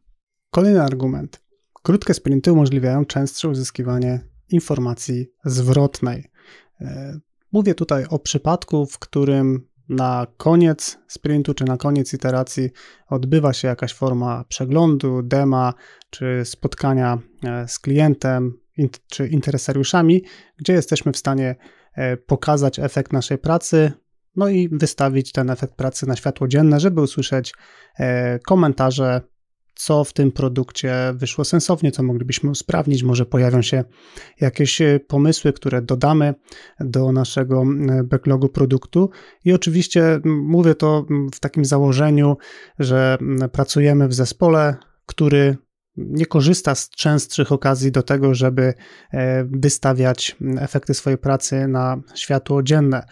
Kolejny 0.52 0.84
argument. 0.84 1.44
Krótkie 1.84 2.14
sprinty 2.14 2.52
umożliwiają 2.52 3.06
częstsze 3.06 3.50
uzyskiwanie 3.50 4.20
informacji 4.50 5.28
zwrotnej. 5.46 6.32
E, 6.82 7.20
mówię 7.52 7.76
tutaj 7.76 8.06
o 8.10 8.20
przypadku, 8.20 8.86
w 8.86 9.00
którym 9.00 9.68
na 9.90 10.28
koniec 10.38 10.98
sprintu 11.08 11.54
czy 11.54 11.66
na 11.66 11.78
koniec 11.78 12.14
iteracji 12.14 12.70
odbywa 13.10 13.54
się 13.54 13.68
jakaś 13.68 13.94
forma 13.94 14.44
przeglądu, 14.50 15.22
dema 15.24 15.74
czy 16.10 16.42
spotkania 16.46 17.18
e, 17.44 17.68
z 17.68 17.80
klientem 17.80 18.54
czy 19.10 19.28
interesariuszami, 19.28 20.24
gdzie 20.58 20.74
jesteśmy 20.74 21.12
w 21.12 21.18
stanie 21.18 21.56
e, 21.94 22.18
pokazać 22.18 22.80
efekt 22.80 23.14
naszej 23.14 23.38
pracy, 23.38 23.92
no 24.36 24.50
i 24.50 24.70
wystawić 24.70 25.32
ten 25.32 25.50
efekt 25.50 25.76
pracy 25.76 26.08
na 26.08 26.16
światło 26.16 26.48
dzienne, 26.48 26.80
żeby 26.80 27.02
usłyszeć 27.02 27.54
komentarze 28.46 29.22
co 29.78 30.04
w 30.04 30.14
tym 30.14 30.32
produkcie 30.32 30.94
wyszło 31.16 31.46
sensownie, 31.46 31.92
co 31.92 32.04
moglibyśmy 32.04 32.50
usprawnić. 32.50 33.04
Może 33.04 33.26
pojawią 33.26 33.62
się 33.62 33.84
jakieś 34.42 34.82
e, 34.82 35.00
pomysły, 35.00 35.54
które 35.54 35.82
dodamy 35.82 36.34
do 36.80 37.12
naszego 37.12 37.64
backlogu 38.04 38.50
produktu. 38.50 39.10
I 39.46 39.54
oczywiście 39.54 40.20
mówię 40.26 40.76
to 40.76 41.06
w 41.34 41.40
takim 41.40 41.66
założeniu, 41.66 42.38
że 42.80 43.18
pracujemy 43.52 44.08
w 44.08 44.14
zespole, 44.14 44.76
który 45.06 45.58
nie 45.98 46.26
korzysta 46.26 46.76
z 46.76 46.90
częstszych 46.90 47.52
okazji 47.52 47.92
do 47.92 48.04
tego, 48.04 48.34
żeby 48.34 48.74
e, 49.12 49.44
wystawiać 49.44 50.36
efekty 50.60 50.94
swojej 50.94 51.18
pracy 51.18 51.68
na 51.68 52.02
światło 52.16 52.64
dzienne. 52.64 53.04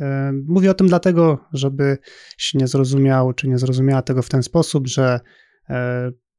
E, 0.00 0.32
mówię 0.48 0.70
o 0.70 0.74
tym 0.74 0.88
dlatego, 0.88 1.38
żebyś 1.52 2.54
nie 2.54 2.66
zrozumiał, 2.66 3.32
czy 3.32 3.48
nie 3.48 3.58
zrozumiała 3.58 4.02
tego 4.02 4.22
w 4.22 4.28
ten 4.28 4.42
sposób, 4.42 4.86
że 4.86 5.20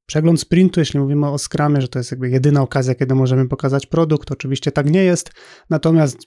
przegląd 0.06 0.42
sprintu, 0.42 0.80
jeśli 0.80 1.00
mówimy 1.00 1.30
o 1.30 1.38
Scrumie, 1.38 1.82
że 1.82 1.88
to 1.88 2.00
jest 2.00 2.12
jakby 2.12 2.30
jedyna 2.30 2.62
okazja, 2.62 2.96
kiedy 2.96 3.15
możemy 3.15 3.48
pokazać 3.48 3.86
produkt, 3.86 4.32
oczywiście 4.32 4.72
tak 4.72 4.89
nie 4.89 5.03
jest, 5.03 5.32
natomiast 5.70 6.18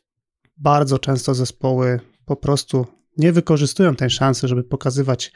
bardzo 0.56 0.98
często 0.98 1.34
zespoły 1.34 2.00
po 2.24 2.36
prostu 2.36 2.86
nie 3.16 3.32
wykorzystują 3.32 3.96
tej 3.96 4.10
szansy, 4.10 4.48
żeby 4.48 4.64
pokazywać 4.64 5.32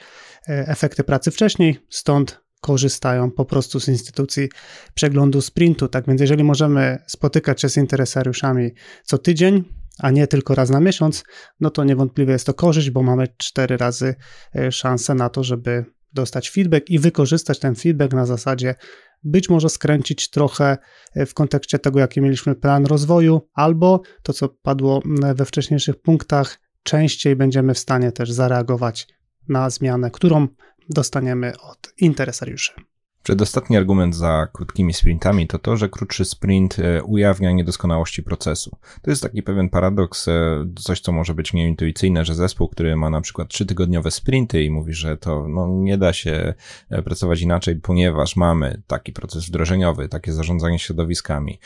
e, 0.49 0.69
efekty 0.69 1.05
pracy 1.05 1.31
wcześniej, 1.31 1.79
stąd 1.90 2.40
korzystają 2.61 3.31
po 3.31 3.45
prostu 3.45 3.81
z 3.81 3.88
instytucji 3.88 4.49
przeglądu 4.95 5.40
sprintu. 5.40 5.88
Tak 5.88 6.07
więc, 6.07 6.21
jeżeli 6.21 6.45
możemy 6.45 6.99
spotykać 7.07 7.61
się 7.61 7.69
z 7.69 7.76
interesariuszami 7.76 8.71
co 9.05 9.19
tydzień, 9.19 9.64
a 9.99 10.11
nie 10.11 10.26
tylko 10.26 10.55
raz 10.55 10.71
na 10.71 10.81
miesiąc, 10.81 11.25
no 11.61 11.71
to 11.71 11.85
niewątpliwie 11.85 12.33
jest 12.33 12.47
to 12.47 12.55
korzyść, 12.55 12.90
bo 12.90 13.02
mamy 13.02 13.29
cztery 13.37 13.76
razy 13.76 14.14
e, 14.55 14.73
szansę 14.73 15.14
na 15.14 15.29
to, 15.29 15.45
żeby 15.45 15.85
dostać 16.12 16.50
feedback 16.50 16.90
i 16.90 16.99
wykorzystać 16.99 17.59
ten 17.59 17.75
feedback 17.75 18.12
na 18.12 18.26
zasadzie 18.26 18.75
być 19.23 19.49
może 19.49 19.69
skręcić 19.69 20.31
trochę 20.31 20.79
e, 21.14 21.26
w 21.26 21.35
kontekście 21.35 21.79
tego, 21.79 21.99
jaki 21.99 22.21
mieliśmy 22.21 22.55
plan 22.55 22.87
rozwoju, 22.87 23.49
albo 23.55 24.02
to, 24.23 24.33
co 24.33 24.49
padło 24.49 25.02
we 25.35 25.45
wcześniejszych 25.45 26.02
punktach, 26.02 26.59
częściej 26.83 27.37
będziemy 27.37 27.75
w 27.75 27.79
stanie 27.79 28.12
też 28.12 28.33
zareagować 28.33 29.09
na 29.49 29.71
zmianę, 29.71 30.11
którą 30.11 30.49
dostaniemy 30.88 31.52
od 31.61 31.93
interesariuszy. 31.99 32.73
Przedostatni 33.22 33.76
argument 33.76 34.16
za 34.16 34.48
krótkimi 34.52 34.92
sprintami 34.92 35.46
to 35.46 35.58
to, 35.58 35.76
że 35.76 35.88
krótszy 35.88 36.24
sprint 36.24 36.78
e, 36.78 37.02
ujawnia 37.02 37.52
niedoskonałości 37.52 38.22
procesu. 38.22 38.76
To 39.02 39.10
jest 39.10 39.22
taki 39.22 39.42
pewien 39.42 39.68
paradoks, 39.68 40.28
e, 40.28 40.64
coś 40.76 41.00
co 41.00 41.12
może 41.12 41.34
być 41.34 41.52
nieintuicyjne, 41.52 42.24
że 42.24 42.34
zespół, 42.34 42.68
który 42.68 42.96
ma 42.96 43.10
na 43.10 43.20
przykład 43.20 43.48
trzytygodniowe 43.48 44.10
sprinty 44.10 44.64
i 44.64 44.70
mówi, 44.70 44.92
że 44.92 45.16
to 45.16 45.48
no, 45.48 45.68
nie 45.68 45.98
da 45.98 46.12
się 46.12 46.54
e, 46.90 47.02
pracować 47.02 47.40
inaczej, 47.40 47.76
ponieważ 47.76 48.36
mamy 48.36 48.82
taki 48.86 49.12
proces 49.12 49.46
wdrożeniowy, 49.46 50.08
takie 50.08 50.32
zarządzanie 50.32 50.78
środowiskami, 50.78 51.58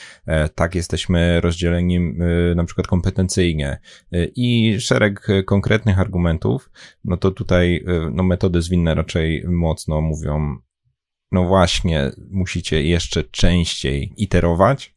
tak 0.54 0.75
jesteśmy 0.75 1.40
rozdzieleni 1.40 2.00
na 2.56 2.64
przykład 2.64 2.87
kompetencyjnie 2.87 3.78
i 4.37 4.76
szereg 4.80 5.26
konkretnych 5.46 5.99
argumentów, 5.99 6.70
no 7.04 7.16
to 7.16 7.30
tutaj 7.30 7.84
no, 8.12 8.23
metody 8.23 8.62
zwinne 8.62 8.94
raczej 8.94 9.44
mocno 9.49 10.00
mówią 10.00 10.58
no 11.35 11.45
właśnie, 11.45 12.12
musicie 12.31 12.83
jeszcze 12.83 13.25
częściej 13.25 14.12
iterować, 14.17 14.95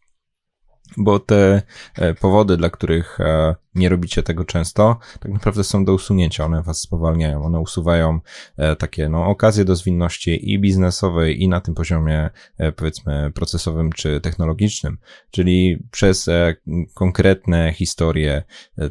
bo 0.98 1.20
te 1.20 1.62
e, 1.96 2.14
powody, 2.14 2.58
dla 2.58 2.70
których 2.70 3.20
e, 3.20 3.56
nie 3.76 3.90
robicie 3.90 4.24
tego 4.24 4.46
często, 4.46 5.00
tak 5.20 5.32
naprawdę 5.32 5.64
są 5.64 5.86
do 5.86 5.94
usunięcia. 5.94 6.46
One 6.46 6.64
was 6.64 6.82
spowalniają, 6.82 7.44
one 7.44 7.60
usuwają 7.60 8.20
e, 8.58 8.76
takie 8.76 9.10
no, 9.10 9.26
okazje 9.26 9.66
do 9.66 9.76
zwinności 9.76 10.54
i 10.54 10.60
biznesowej, 10.60 11.44
i 11.44 11.48
na 11.48 11.62
tym 11.62 11.76
poziomie, 11.76 12.30
powiedzmy, 12.76 13.32
procesowym 13.36 13.92
czy 13.92 14.22
technologicznym. 14.22 14.98
Czyli 15.32 15.84
przez 15.92 16.30
konkretne 16.94 17.74
historie, 17.74 18.44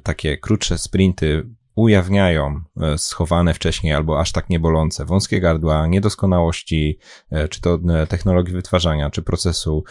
takie 0.03 0.39
krótsze 0.39 0.79
sprinty, 0.79 1.47
ujawniają 1.77 2.61
e, 2.81 2.99
schowane 2.99 3.55
wcześniej 3.55 3.93
albo 3.93 4.21
aż 4.21 4.33
tak 4.33 4.51
niebolące 4.51 5.05
wąskie 5.05 5.41
gardła, 5.41 5.87
niedoskonałości, 5.87 6.99
e, 7.31 7.49
czy 7.49 7.61
to 7.61 7.79
e, 7.89 8.07
technologii 8.07 8.55
wytwarzania, 8.55 9.11
czy 9.11 9.23
procesu 9.23 9.85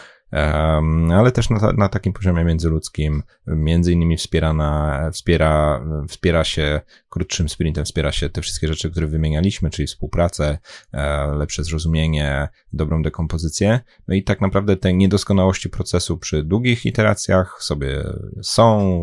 ale 1.14 1.32
też 1.32 1.50
na, 1.50 1.72
na 1.78 1.90
takim 1.90 2.14
poziomie 2.14 2.44
międzyludzkim, 2.44 3.24
między 3.48 3.94
innymi 3.94 4.18
wspierana, 4.18 5.02
wspiera, 5.14 5.86
wspiera 6.08 6.44
się 6.44 6.82
krótszym 7.10 7.50
sprintem, 7.50 7.86
wspiera 7.86 8.12
się 8.12 8.30
te 8.30 8.42
wszystkie 8.42 8.68
rzeczy, 8.68 8.92
które 8.92 9.08
wymienialiśmy, 9.08 9.70
czyli 9.70 9.88
współpracę, 9.88 10.58
e, 10.94 11.28
lepsze 11.36 11.64
zrozumienie, 11.64 12.48
dobrą 12.74 13.02
dekompozycję. 13.02 13.80
No 14.08 14.16
i 14.16 14.24
tak 14.24 14.42
naprawdę 14.42 14.78
te 14.78 14.94
niedoskonałości 14.94 15.70
procesu 15.70 16.18
przy 16.18 16.44
długich 16.44 16.86
iteracjach 16.86 17.58
sobie 17.60 18.04
są, 18.44 19.02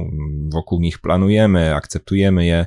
wokół 0.48 0.80
nich 0.80 0.98
planujemy, 0.98 1.74
akceptujemy 1.74 2.46
je, 2.46 2.66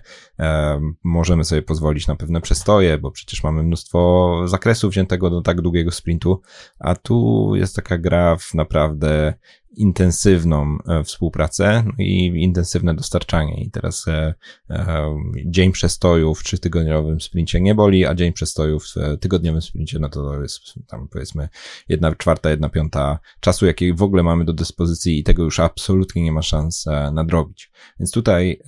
możemy 1.04 1.44
sobie 1.44 1.62
pozwolić 1.62 2.08
na 2.08 2.16
pewne 2.16 2.42
przestoje, 2.42 2.98
bo 2.98 3.12
przecież 3.12 3.44
mamy 3.44 3.64
mnóstwo 3.64 4.42
zakresów 4.46 4.92
wziętego 4.92 5.30
do 5.30 5.42
tak 5.42 5.62
długiego 5.62 5.92
sprintu, 5.92 6.42
a 6.80 6.96
tu 6.96 7.52
jest 7.56 7.76
taka 7.76 7.98
gra 7.98 8.36
w 8.36 8.55
naprawdę 8.56 9.34
intensywną 9.78 10.78
e, 10.88 11.04
współpracę 11.04 11.84
no 11.86 11.94
i 11.98 12.44
intensywne 12.44 12.94
dostarczanie. 12.94 13.64
I 13.64 13.72
teraz 13.72 14.08
e, 14.08 14.34
e, 14.70 15.16
dzień 15.46 15.72
przestoju 15.72 16.36
w 16.36 16.44
trzytygodniowym 16.44 17.22
sprincie 17.22 17.62
nie 17.62 17.76
boli, 17.76 18.06
a 18.06 18.16
dzień 18.16 18.34
przestoju 18.34 18.80
w 18.80 18.94
tygodniowym 19.20 19.62
sprincie, 19.62 20.00
no 20.00 20.10
to 20.10 20.42
jest 20.42 20.62
tam 20.88 21.08
powiedzmy 21.08 21.50
jedna 21.90 22.16
czwarta, 22.16 22.50
jedna 22.50 22.70
piąta 22.70 23.20
czasu, 23.40 23.66
jaki 23.66 23.94
w 23.94 24.04
ogóle 24.04 24.24
mamy 24.24 24.46
do 24.46 24.54
dyspozycji 24.54 25.20
i 25.20 25.24
tego 25.24 25.44
już 25.44 25.60
absolutnie 25.60 26.24
nie 26.24 26.32
ma 26.32 26.42
szans 26.42 26.86
nadrobić. 27.12 27.72
Więc 28.00 28.12
tutaj 28.12 28.62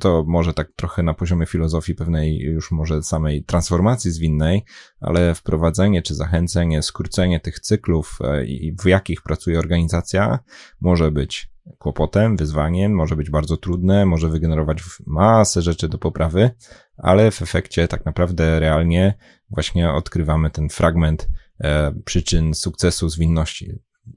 to 0.00 0.24
może 0.26 0.54
tak 0.54 0.72
trochę 0.76 1.02
na 1.02 1.14
poziomie 1.14 1.46
filozofii 1.46 1.94
pewnej 1.94 2.38
już 2.38 2.70
może 2.70 3.02
samej 3.02 3.44
transformacji 3.44 4.10
zwinnej, 4.10 4.62
ale 5.00 5.34
wprowadzenie 5.34 6.02
czy 6.02 6.14
zachęcenie, 6.14 6.82
skrócenie 6.82 7.40
tych 7.40 7.60
cyklów 7.60 8.18
i 8.46 8.74
w 8.82 8.86
jakich 8.86 9.22
pracuje 9.22 9.58
organizacja, 9.58 10.33
może 10.80 11.10
być 11.10 11.54
kłopotem, 11.78 12.36
wyzwaniem, 12.36 12.92
może 12.92 13.16
być 13.16 13.30
bardzo 13.30 13.56
trudne, 13.56 14.06
może 14.06 14.28
wygenerować 14.28 14.82
masę 15.06 15.62
rzeczy 15.62 15.88
do 15.88 15.98
poprawy, 15.98 16.50
ale 16.96 17.30
w 17.30 17.42
efekcie 17.42 17.88
tak 17.88 18.04
naprawdę 18.04 18.60
realnie 18.60 19.14
właśnie 19.50 19.90
odkrywamy 19.92 20.50
ten 20.50 20.68
fragment 20.68 21.28
e, 21.60 21.92
przyczyn 22.04 22.54
sukcesu 22.54 23.08
zwinności. 23.08 23.72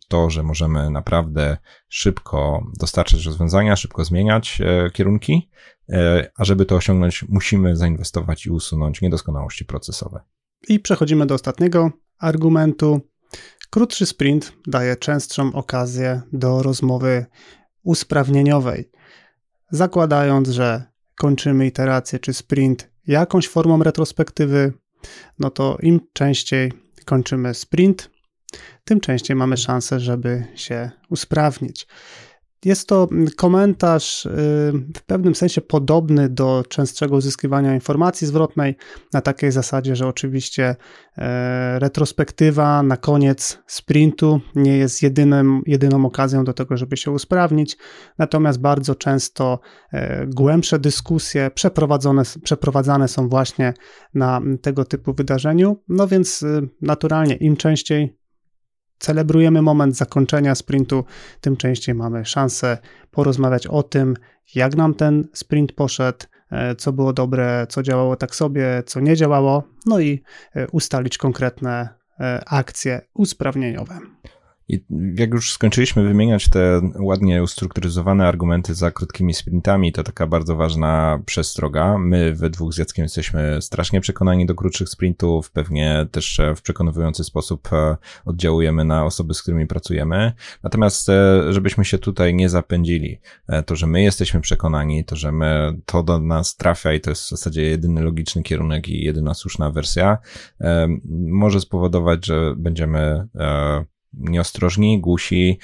To, 0.07 0.29
że 0.29 0.43
możemy 0.43 0.89
naprawdę 0.89 1.57
szybko 1.89 2.63
dostarczać 2.79 3.25
rozwiązania, 3.25 3.75
szybko 3.75 4.05
zmieniać 4.05 4.62
e, 4.62 4.89
kierunki, 4.91 5.50
e, 5.89 6.31
a 6.38 6.45
żeby 6.45 6.65
to 6.65 6.75
osiągnąć, 6.75 7.25
musimy 7.29 7.75
zainwestować 7.75 8.45
i 8.45 8.50
usunąć 8.50 9.01
niedoskonałości 9.01 9.65
procesowe. 9.65 10.19
I 10.67 10.79
przechodzimy 10.79 11.25
do 11.25 11.36
ostatniego 11.36 11.91
argumentu, 12.17 13.01
Krótszy 13.69 14.05
sprint 14.05 14.53
daje 14.67 14.95
częstszą 14.95 15.53
okazję 15.53 16.21
do 16.33 16.63
rozmowy 16.63 17.25
usprawnieniowej, 17.83 18.89
zakładając, 19.71 20.50
że 20.50 20.83
kończymy 21.15 21.67
iterację 21.67 22.19
czy 22.19 22.33
sprint 22.33 22.89
jakąś 23.07 23.47
formą 23.47 23.83
retrospektywy, 23.83 24.74
no 25.39 25.50
to 25.50 25.77
im 25.81 26.00
częściej 26.13 26.74
kończymy 27.05 27.53
sprint, 27.53 28.09
tym 28.83 29.00
częściej 29.00 29.36
mamy 29.36 29.57
szansę, 29.57 30.00
żeby 30.00 30.45
się 30.55 30.91
usprawnić. 31.09 31.88
Jest 32.65 32.87
to 32.87 33.07
komentarz 33.35 34.25
y, 34.25 34.29
w 34.95 35.01
pewnym 35.05 35.35
sensie 35.35 35.61
podobny 35.61 36.29
do 36.29 36.63
częstszego 36.69 37.15
uzyskiwania 37.15 37.73
informacji 37.73 38.27
zwrotnej, 38.27 38.75
na 39.13 39.21
takiej 39.21 39.51
zasadzie, 39.51 39.95
że 39.95 40.07
oczywiście 40.07 40.75
e, 41.17 41.79
retrospektywa 41.79 42.83
na 42.83 42.97
koniec 42.97 43.59
sprintu 43.67 44.41
nie 44.55 44.77
jest 44.77 45.03
jedynym, 45.03 45.61
jedyną 45.65 46.05
okazją 46.05 46.43
do 46.43 46.53
tego, 46.53 46.77
żeby 46.77 46.97
się 46.97 47.11
usprawnić, 47.11 47.77
natomiast 48.17 48.61
bardzo 48.61 48.95
często 48.95 49.59
e, 49.93 50.27
głębsze 50.27 50.79
dyskusje 50.79 51.51
przeprowadzone, 51.51 52.23
przeprowadzane 52.43 53.07
są 53.07 53.29
właśnie 53.29 53.73
na 54.13 54.41
tego 54.61 54.85
typu 54.85 55.13
wydarzeniu. 55.13 55.83
No 55.87 56.07
więc 56.07 56.43
y, 56.43 56.69
naturalnie 56.81 57.35
im 57.35 57.57
częściej 57.57 58.17
celebrujemy 59.00 59.62
moment 59.62 59.98
zakończenia 59.98 60.56
sprintu, 60.56 61.06
tym 61.42 61.58
częściej 61.58 61.96
mamy 61.96 62.25
szansę 62.25 62.77
porozmawiać 63.12 63.68
o 63.68 63.84
tym, 63.84 64.13
jak 64.56 64.75
nam 64.75 64.94
ten 64.94 65.27
sprint 65.34 65.72
poszedł, 65.72 66.25
e, 66.51 66.75
co 66.75 66.94
było 66.94 67.13
dobre, 67.13 67.68
co 67.70 67.84
działało 67.84 68.16
tak 68.16 68.36
sobie, 68.36 68.84
co 68.86 69.00
nie 69.00 69.16
działało, 69.16 69.63
no 69.86 70.00
i 70.00 70.24
e, 70.56 70.68
ustalić 70.68 71.18
konkretne 71.18 71.89
e, 72.20 72.44
akcje 72.48 73.01
usprawnieniowe. 73.13 74.00
I 74.69 74.86
jak 75.15 75.33
już 75.33 75.51
skończyliśmy 75.51 76.03
wymieniać 76.03 76.50
te 76.50 76.81
ładnie 77.00 77.43
ustrukturyzowane 77.43 78.27
argumenty 78.27 78.75
za 78.75 78.91
krótkimi 78.91 79.33
sprintami, 79.33 79.91
to 79.91 80.03
taka 80.03 80.27
bardzo 80.27 80.55
ważna 80.55 81.19
przestroga. 81.25 81.97
My 81.97 82.33
we 82.33 82.50
dwóch 82.50 82.74
z 82.74 82.77
Jackiem 82.77 83.03
jesteśmy 83.03 83.62
strasznie 83.62 84.01
przekonani 84.01 84.45
do 84.45 84.55
krótszych 84.55 84.89
sprintów, 84.89 85.51
pewnie 85.51 86.07
też 86.12 86.41
w 86.55 86.62
przekonujący 86.62 87.24
sposób 87.24 87.74
e, 87.74 87.97
oddziałujemy 88.25 88.86
na 88.86 89.05
osoby, 89.05 89.33
z 89.33 89.41
którymi 89.41 89.67
pracujemy. 89.67 90.33
Natomiast, 90.63 91.09
e, 91.09 91.53
żebyśmy 91.53 91.86
się 91.86 91.97
tutaj 91.97 92.33
nie 92.33 92.50
zapędzili, 92.50 93.19
e, 93.47 93.63
to, 93.63 93.75
że 93.75 93.88
my 93.88 94.03
jesteśmy 94.03 94.41
przekonani, 94.41 95.05
to, 95.05 95.15
że 95.15 95.31
my, 95.31 95.79
to 95.86 96.03
do 96.03 96.19
nas 96.19 96.55
trafia 96.55 96.93
i 96.93 97.01
to 97.01 97.09
jest 97.09 97.24
w 97.24 97.29
zasadzie 97.29 97.62
jedyny 97.62 98.01
logiczny 98.01 98.43
kierunek 98.43 98.89
i 98.89 99.03
jedyna 99.03 99.33
słuszna 99.33 99.71
wersja, 99.71 100.17
może 101.12 101.59
spowodować, 101.59 102.25
że 102.25 102.53
będziemy 102.57 103.27
nieostrożni, 104.19 105.00
głusi, 105.01 105.59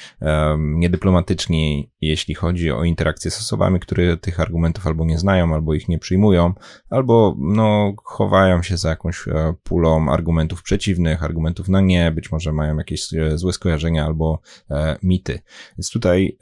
niedyplomatyczni, 0.58 1.90
jeśli 2.08 2.36
chodzi 2.36 2.72
o 2.72 2.84
interakcje 2.84 3.32
z 3.32 3.40
osobami, 3.40 3.80
które 3.80 4.18
tych 4.18 4.40
argumentów 4.40 4.88
albo 4.88 5.06
nie 5.06 5.18
znają, 5.18 5.54
albo 5.54 5.74
ich 5.74 5.88
nie 5.88 6.00
przyjmują, 6.00 6.54
albo 6.90 7.36
no, 7.40 7.94
chowają 8.04 8.64
się 8.64 8.78
za 8.78 8.90
jakąś 8.90 9.28
e, 9.28 9.54
pulą 9.64 10.10
argumentów 10.10 10.64
przeciwnych, 10.64 11.24
argumentów 11.24 11.70
na 11.70 11.82
nie, 11.82 12.12
być 12.12 12.32
może 12.32 12.54
mają 12.54 12.78
jakieś 12.78 13.14
e, 13.14 13.38
złe 13.38 13.54
skojarzenia 13.54 14.06
albo 14.06 14.42
e, 14.72 14.98
mity. 15.04 15.40
Więc 15.78 15.90
tutaj 15.90 16.38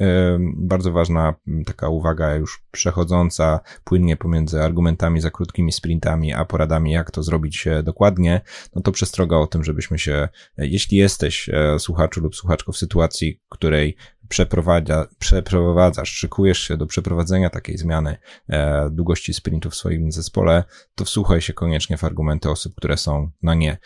bardzo 0.56 0.91
ważna 0.91 1.34
taka 1.65 1.89
uwaga 1.89 2.36
już 2.36 2.63
przechodząca 2.72 3.60
płynnie 3.84 4.18
pomiędzy 4.18 4.62
argumentami 4.62 5.22
za 5.22 5.32
krótkimi 5.32 5.72
sprintami, 5.72 6.34
a 6.34 6.46
poradami, 6.46 6.91
jak 6.91 7.12
to 7.12 7.24
zrobić 7.24 7.68
dokładnie, 7.84 8.41
no 8.75 8.82
to 8.82 8.91
przestroga 8.91 9.38
o 9.38 9.48
tym, 9.48 9.63
żebyśmy 9.63 10.00
się, 10.00 10.30
jeśli 10.58 10.98
jesteś 10.98 11.50
słuchaczu 11.77 12.22
lub 12.22 12.36
słuchaczko 12.36 12.72
w 12.72 12.77
sytuacji, 12.77 13.39
której 13.50 13.96
przeprowadza, 14.32 15.08
przeprowadzasz, 15.20 16.10
szykujesz 16.12 16.60
się 16.60 16.78
do 16.78 16.86
przeprowadzenia 16.86 17.50
takiej 17.50 17.78
zmiany 17.78 18.18
e, 18.50 18.90
długości 18.90 19.34
sprintu 19.34 19.70
w 19.70 19.76
swoim 19.76 20.12
zespole, 20.12 20.64
to 20.96 21.06
wsłuchaj 21.06 21.42
się 21.42 21.54
koniecznie 21.54 21.98
w 21.98 22.04
argumenty 22.04 22.50
osób, 22.50 22.76
które 22.76 22.98
są 22.98 23.32
na 23.44 23.54
nie. 23.56 23.78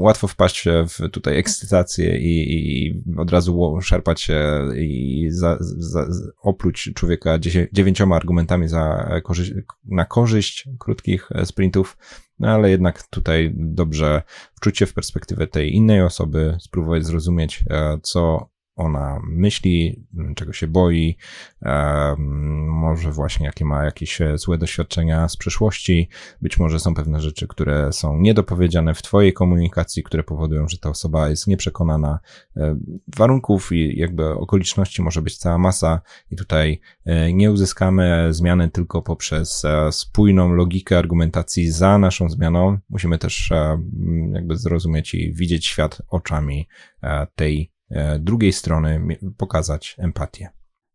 Łatwo 0.00 0.28
wpaść 0.28 0.64
w 0.88 1.10
tutaj 1.10 1.38
ekscytację 1.38 2.18
i, 2.18 2.52
i 2.52 3.02
od 3.16 3.30
razu 3.30 3.78
szarpać 3.82 4.20
się 4.20 4.68
i 4.76 5.26
za, 5.30 5.56
za, 5.60 6.06
opluć 6.42 6.90
człowieka 6.94 7.38
dziewięcioma 7.72 8.16
argumentami 8.16 8.68
za 8.68 9.10
na 9.84 10.04
korzyść 10.04 10.68
krótkich 10.78 11.28
sprintów, 11.44 11.96
no 12.38 12.48
ale 12.48 12.70
jednak 12.70 13.02
tutaj 13.02 13.52
dobrze 13.56 14.22
wczuć 14.54 14.78
się 14.78 14.86
w 14.86 14.94
perspektywę 14.94 15.46
tej 15.46 15.74
innej 15.74 16.02
osoby, 16.02 16.56
spróbować 16.60 17.06
zrozumieć, 17.06 17.64
e, 17.70 17.98
co 18.02 18.50
ona 18.80 19.20
myśli, 19.24 20.04
czego 20.36 20.52
się 20.52 20.66
boi, 20.66 21.16
może 22.66 23.12
właśnie 23.12 23.46
jakie 23.46 23.64
ma 23.64 23.84
jakieś 23.84 24.20
e, 24.20 24.38
złe 24.38 24.58
doświadczenia 24.58 25.28
z 25.28 25.36
przeszłości, 25.36 26.08
być 26.42 26.58
może 26.58 26.80
są 26.80 26.94
pewne 26.94 27.20
rzeczy, 27.20 27.48
które 27.48 27.92
są 27.92 28.20
niedopowiedziane 28.20 28.94
w 28.94 29.02
Twojej 29.02 29.32
komunikacji, 29.32 30.02
które 30.02 30.22
powodują, 30.22 30.68
że 30.68 30.78
ta 30.78 30.90
osoba 30.90 31.28
jest 31.28 31.46
nieprzekonana. 31.46 32.18
E, 32.56 32.76
warunków 33.16 33.72
i 33.72 33.98
jakby 33.98 34.28
okoliczności 34.28 35.02
może 35.02 35.22
być 35.22 35.38
cała 35.38 35.58
masa 35.58 36.00
i 36.30 36.36
tutaj 36.36 36.80
e, 37.04 37.32
nie 37.32 37.52
uzyskamy 37.52 38.28
zmiany 38.30 38.70
tylko 38.70 39.02
poprzez 39.02 39.62
spójną 39.90 40.52
logikę 40.52 40.98
argumentacji 40.98 41.70
za 41.70 41.98
naszą 41.98 42.30
zmianą. 42.30 42.78
Musimy 42.90 43.18
też 43.18 43.52
jakby 44.32 44.56
zrozumieć 44.56 45.14
i 45.14 45.32
widzieć 45.34 45.66
świat 45.66 46.02
oczami 46.08 46.68
tej 47.34 47.70
drugiej 48.18 48.52
strony 48.52 49.18
pokazać 49.36 49.96
empatię. 49.98 50.48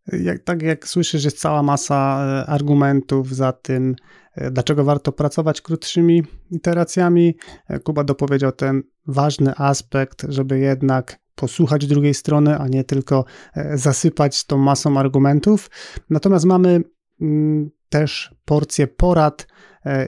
Jak, 0.07 0.43
tak 0.43 0.61
jak 0.61 0.87
słyszysz, 0.87 1.23
jest 1.23 1.39
cała 1.39 1.63
masa 1.63 2.25
e, 2.25 2.45
argumentów 2.49 3.35
za 3.35 3.53
tym, 3.53 3.95
e, 4.35 4.51
dlaczego 4.51 4.83
warto 4.83 5.11
pracować 5.11 5.61
krótszymi 5.61 6.23
iteracjami. 6.51 7.35
Kuba 7.83 8.03
dopowiedział 8.03 8.51
ten 8.51 8.83
ważny 9.07 9.55
aspekt, 9.57 10.25
żeby 10.29 10.59
jednak 10.59 11.19
posłuchać 11.35 11.87
drugiej 11.87 12.13
strony, 12.13 12.59
a 12.59 12.67
nie 12.67 12.83
tylko 12.83 13.25
zasypać 13.73 14.45
tą 14.45 14.57
masą 14.57 14.99
argumentów. 14.99 15.69
Natomiast 16.09 16.45
mamy 16.45 16.81
mm, 17.21 17.69
też 17.89 18.35
porcję 18.45 18.87
porad, 18.87 19.47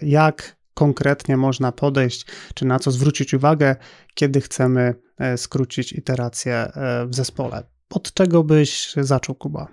jak 0.02 0.57
konkretnie 0.78 1.38
można 1.38 1.72
podejść, 1.72 2.26
czy 2.54 2.66
na 2.66 2.80
co 2.80 2.92
zwrócić 2.92 3.34
uwagę, 3.34 3.76
kiedy 4.14 4.42
chcemy 4.42 4.96
e, 5.18 5.38
skrócić 5.38 5.94
iterację 5.94 6.54
e, 6.54 7.08
w 7.08 7.16
zespole. 7.16 7.64
Od 7.90 8.14
czego 8.14 8.44
byś 8.44 8.94
zaczął, 8.98 9.36
Kuba? 9.36 9.68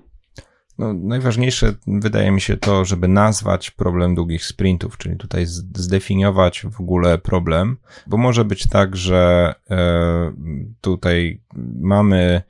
No, 0.78 0.92
najważniejsze 0.92 1.74
wydaje 1.86 2.30
mi 2.30 2.40
się 2.40 2.56
to, 2.56 2.84
żeby 2.84 3.08
nazwać 3.08 3.70
problem 3.70 4.14
długich 4.14 4.44
sprintów, 4.44 4.98
czyli 4.98 5.16
tutaj 5.16 5.46
zdefiniować 5.46 6.66
w 6.70 6.80
ogóle 6.80 7.18
problem, 7.18 7.76
bo 8.06 8.16
może 8.16 8.44
być 8.44 8.66
tak, 8.66 8.96
że 8.96 9.54
e, 9.70 10.32
tutaj 10.80 11.42
mamy 11.80 12.42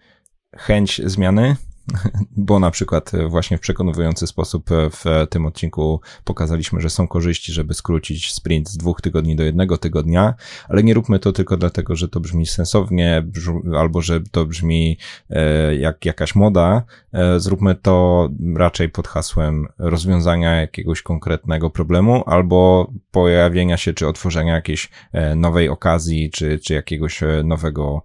chęć 0.57 1.01
zmiany, 1.05 1.57
bo 2.37 2.59
na 2.59 2.70
przykład 2.70 3.12
właśnie 3.29 3.59
w 3.59 3.61
przekonujący 3.61 4.27
sposób 4.27 4.70
w 4.70 5.27
tym 5.31 5.47
odcinku 5.47 6.01
pokazaliśmy, 6.25 6.81
że 6.81 6.90
są 6.90 7.09
korzyści, 7.09 7.53
żeby 7.53 7.75
skrócić 7.75 8.33
sprint 8.33 8.68
z 8.68 8.77
dwóch 8.77 9.01
tygodni 9.01 9.37
do 9.37 9.42
jednego 9.42 9.79
tygodnia, 9.79 10.35
ale 10.68 10.83
nie 10.83 10.94
róbmy 10.94 11.18
to 11.18 11.33
tylko 11.33 11.57
dlatego, 11.57 11.97
że 11.97 12.09
to 12.09 12.20
brzmi 12.20 12.47
sensownie, 12.47 13.27
albo 13.79 14.03
że 14.03 14.20
to 14.31 14.47
brzmi 14.47 14.99
e, 15.31 15.77
jak 15.77 16.05
jakaś 16.05 16.35
moda. 16.35 16.83
E, 17.12 17.40
zróbmy 17.40 17.75
to 17.75 18.29
raczej 18.57 18.88
pod 18.88 19.09
hasłem 19.09 19.66
rozwiązania 19.79 20.61
jakiegoś 20.61 21.03
konkretnego 21.03 21.70
problemu, 21.70 22.23
albo 22.27 22.90
pojawienia 23.11 23.77
się, 23.77 23.92
czy 23.92 24.09
otworzenia 24.09 24.55
jakiejś 24.55 24.90
e, 25.12 25.37
nowej 25.37 25.68
okazji, 25.68 26.31
czy, 26.31 26.59
czy 26.59 26.75
jakiegoś 26.75 27.20
nowego 27.44 28.03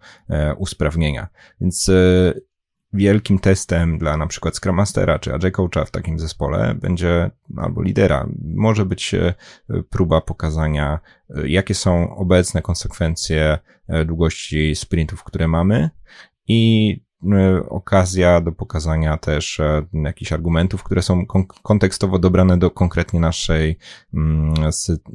usprawnienia. 0.57 1.27
Więc 1.61 1.91
wielkim 2.93 3.39
testem 3.39 3.97
dla 3.97 4.17
na 4.17 4.27
przykład 4.27 4.55
Scrum 4.55 4.75
Mastera 4.75 5.19
czy 5.19 5.33
Agile 5.33 5.51
Coacha 5.51 5.85
w 5.85 5.91
takim 5.91 6.19
zespole 6.19 6.75
będzie, 6.81 7.31
albo 7.57 7.81
lidera, 7.81 8.29
może 8.55 8.85
być 8.85 9.13
e, 9.13 9.33
próba 9.89 10.21
pokazania, 10.21 10.99
e, 11.29 11.49
jakie 11.49 11.75
są 11.75 12.15
obecne 12.15 12.61
konsekwencje 12.61 13.59
e, 13.87 14.05
długości 14.05 14.75
sprintów, 14.75 15.23
które 15.23 15.47
mamy 15.47 15.89
i 16.47 17.09
okazja 17.69 18.41
do 18.41 18.51
pokazania 18.51 19.17
też 19.17 19.61
jakichś 19.93 20.33
argumentów, 20.33 20.83
które 20.83 21.01
są 21.01 21.25
kontekstowo 21.63 22.19
dobrane 22.19 22.57
do 22.57 22.71
konkretnie 22.71 23.19
naszej 23.19 23.77
mm, 24.13 24.53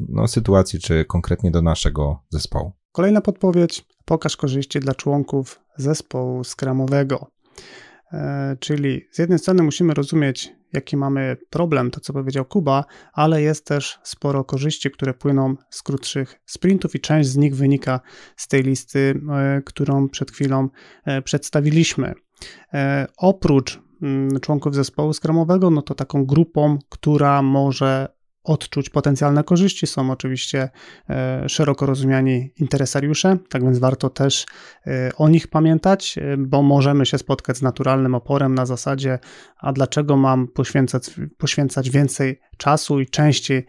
no, 0.09 0.29
sytuacji, 0.29 0.81
czy 0.81 1.05
konkretnie 1.05 1.51
do 1.51 1.63
naszego 1.63 2.23
zespołu. 2.31 2.73
Kolejna 2.93 3.21
podpowiedź. 3.21 3.85
Pokaż 4.05 4.37
korzyści 4.37 4.81
dla 4.81 4.95
członków 4.95 5.61
zespołu 5.77 6.45
skramowego. 6.45 7.34
E, 8.15 8.57
czyli 8.61 9.09
z 9.11 9.19
jednej 9.19 9.39
strony 9.39 9.63
musimy 9.63 9.95
rozumieć, 9.95 10.53
jaki 10.73 10.97
mamy 10.97 11.37
problem, 11.51 11.91
to 11.91 12.01
co 12.01 12.13
powiedział 12.13 12.45
Kuba, 12.45 12.85
ale 13.13 13.43
jest 13.43 13.67
też 13.67 13.99
sporo 14.03 14.45
korzyści, 14.45 14.91
które 14.91 15.15
płyną 15.15 15.55
z 15.71 15.83
krótszych 15.83 16.41
sprintów 16.47 16.95
i 16.95 17.01
część 17.01 17.29
z 17.29 17.37
nich 17.37 17.57
wynika 17.57 18.01
z 18.37 18.49
tej 18.49 18.63
listy, 18.63 19.21
e, 19.31 19.63
którą 19.63 20.09
przed 20.09 20.31
chwilą 20.31 20.69
e, 21.05 21.23
przedstawiliśmy. 21.23 22.15
Oprócz 23.17 23.81
mm, 24.03 24.41
członków 24.41 24.75
zespołu 24.75 25.13
skramowego, 25.13 25.71
no 25.71 25.83
to 25.83 25.95
taką 25.95 26.27
grupą, 26.27 26.79
która 26.89 27.43
może 27.43 28.09
odczuć 28.45 28.91
potencjalne 28.91 29.45
korzyści, 29.45 29.87
są 29.87 30.11
oczywiście 30.11 30.69
szeroko 31.47 31.87
rozumiani 31.87 32.51
interesariusze, 32.57 33.39
tak 33.49 33.65
więc 33.65 33.79
warto 33.79 34.11
też 34.11 34.47
o 35.17 35.29
nich 35.29 35.49
pamiętać, 35.49 36.17
bo 36.39 36.63
możemy 36.63 37.07
się 37.07 37.19
spotkać 37.19 37.57
z 37.57 37.63
naturalnym 37.63 38.15
oporem 38.15 38.55
na 38.55 38.67
zasadzie, 38.67 39.19
a 39.59 39.73
dlaczego 39.73 40.17
mam 40.17 40.49
poświęcać, 40.49 41.11
poświęcać 41.39 41.91
więcej 41.91 42.41
czasu 42.57 43.01
i 43.01 43.07
częściej 43.07 43.67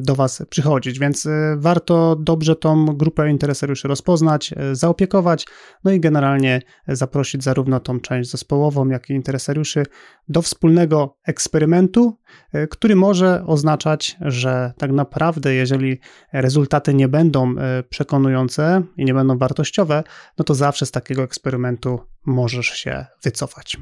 do 0.00 0.14
Was 0.14 0.42
przychodzić, 0.50 0.98
więc 0.98 1.26
e, 1.26 1.56
warto 1.58 2.16
dobrze 2.16 2.56
tą 2.56 2.86
grupę 2.86 3.30
interesariuszy 3.30 3.88
rozpoznać, 3.88 4.54
e, 4.56 4.74
zaopiekować, 4.74 5.46
no 5.84 5.90
i 5.90 6.00
generalnie 6.00 6.62
zaprosić 6.88 7.44
zarówno 7.44 7.80
tą 7.80 8.00
część 8.00 8.30
zespołową, 8.30 8.88
jak 8.88 9.10
i 9.10 9.12
interesariuszy 9.12 9.82
do 10.28 10.42
wspólnego 10.42 11.16
eksperymentu, 11.26 12.18
e, 12.52 12.66
który 12.66 12.96
może 12.96 13.44
oznaczać, 13.46 14.16
że 14.20 14.72
tak 14.78 14.92
naprawdę, 14.92 15.54
jeżeli 15.54 16.00
rezultaty 16.32 16.94
nie 16.94 17.08
będą 17.08 17.54
przekonujące 17.88 18.82
i 18.96 19.04
nie 19.04 19.14
będą 19.14 19.38
wartościowe, 19.38 20.04
no 20.38 20.44
to 20.44 20.54
zawsze 20.54 20.86
z 20.86 20.90
takiego 20.90 21.22
eksperymentu 21.22 22.00
możesz 22.26 22.66
się 22.66 23.06
wycofać. 23.22 23.76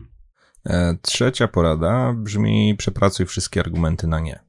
Trzecia 1.02 1.48
porada 1.48 2.12
brzmi: 2.16 2.74
przepracuj 2.78 3.26
wszystkie 3.26 3.60
argumenty 3.60 4.06
na 4.06 4.20
nie 4.20 4.40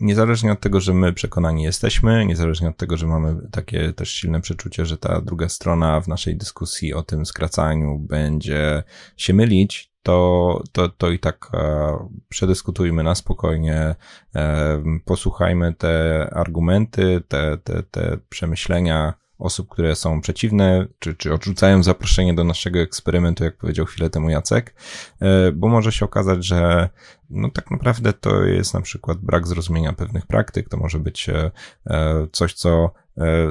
niezależnie 0.00 0.52
od 0.52 0.60
tego, 0.60 0.80
że 0.80 0.94
my 0.94 1.12
przekonani 1.12 1.62
jesteśmy, 1.62 2.26
niezależnie 2.26 2.68
od 2.68 2.76
tego, 2.76 2.96
że 2.96 3.06
mamy 3.06 3.36
takie 3.50 3.92
też 3.92 4.10
silne 4.10 4.40
przeczucie, 4.40 4.86
że 4.86 4.98
ta 4.98 5.20
druga 5.20 5.48
strona 5.48 6.00
w 6.00 6.08
naszej 6.08 6.36
dyskusji 6.36 6.94
o 6.94 7.02
tym 7.02 7.26
skracaniu 7.26 7.98
będzie 7.98 8.82
się 9.16 9.34
mylić, 9.34 9.90
to, 10.02 10.62
to, 10.72 10.88
to 10.88 11.10
i 11.10 11.18
tak 11.18 11.50
e, 11.54 12.08
przedyskutujmy 12.28 13.02
na 13.02 13.14
spokojnie, 13.14 13.94
e, 14.34 14.82
posłuchajmy 15.04 15.74
te 15.74 16.28
argumenty, 16.32 17.22
te, 17.28 17.58
te, 17.58 17.82
te 17.82 18.18
przemyślenia 18.28 19.14
osób, 19.40 19.68
które 19.68 19.96
są 19.96 20.20
przeciwne, 20.20 20.86
czy, 20.98 21.14
czy 21.14 21.34
odrzucają 21.34 21.82
zaproszenie 21.82 22.34
do 22.34 22.44
naszego 22.44 22.78
eksperymentu, 22.78 23.44
jak 23.44 23.56
powiedział 23.56 23.86
chwilę 23.86 24.10
temu 24.10 24.30
Jacek, 24.30 24.74
e, 25.20 25.52
bo 25.52 25.68
może 25.68 25.92
się 25.92 26.04
okazać, 26.04 26.46
że 26.46 26.88
no 27.30 27.50
tak 27.50 27.70
naprawdę 27.70 28.12
to 28.12 28.44
jest 28.44 28.74
na 28.74 28.80
przykład 28.80 29.18
brak 29.18 29.46
zrozumienia 29.46 29.92
pewnych 29.92 30.26
praktyk, 30.26 30.68
to 30.68 30.76
może 30.76 30.98
być 30.98 31.28
e, 31.28 31.50
e, 31.86 32.26
coś, 32.32 32.54
co 32.54 32.90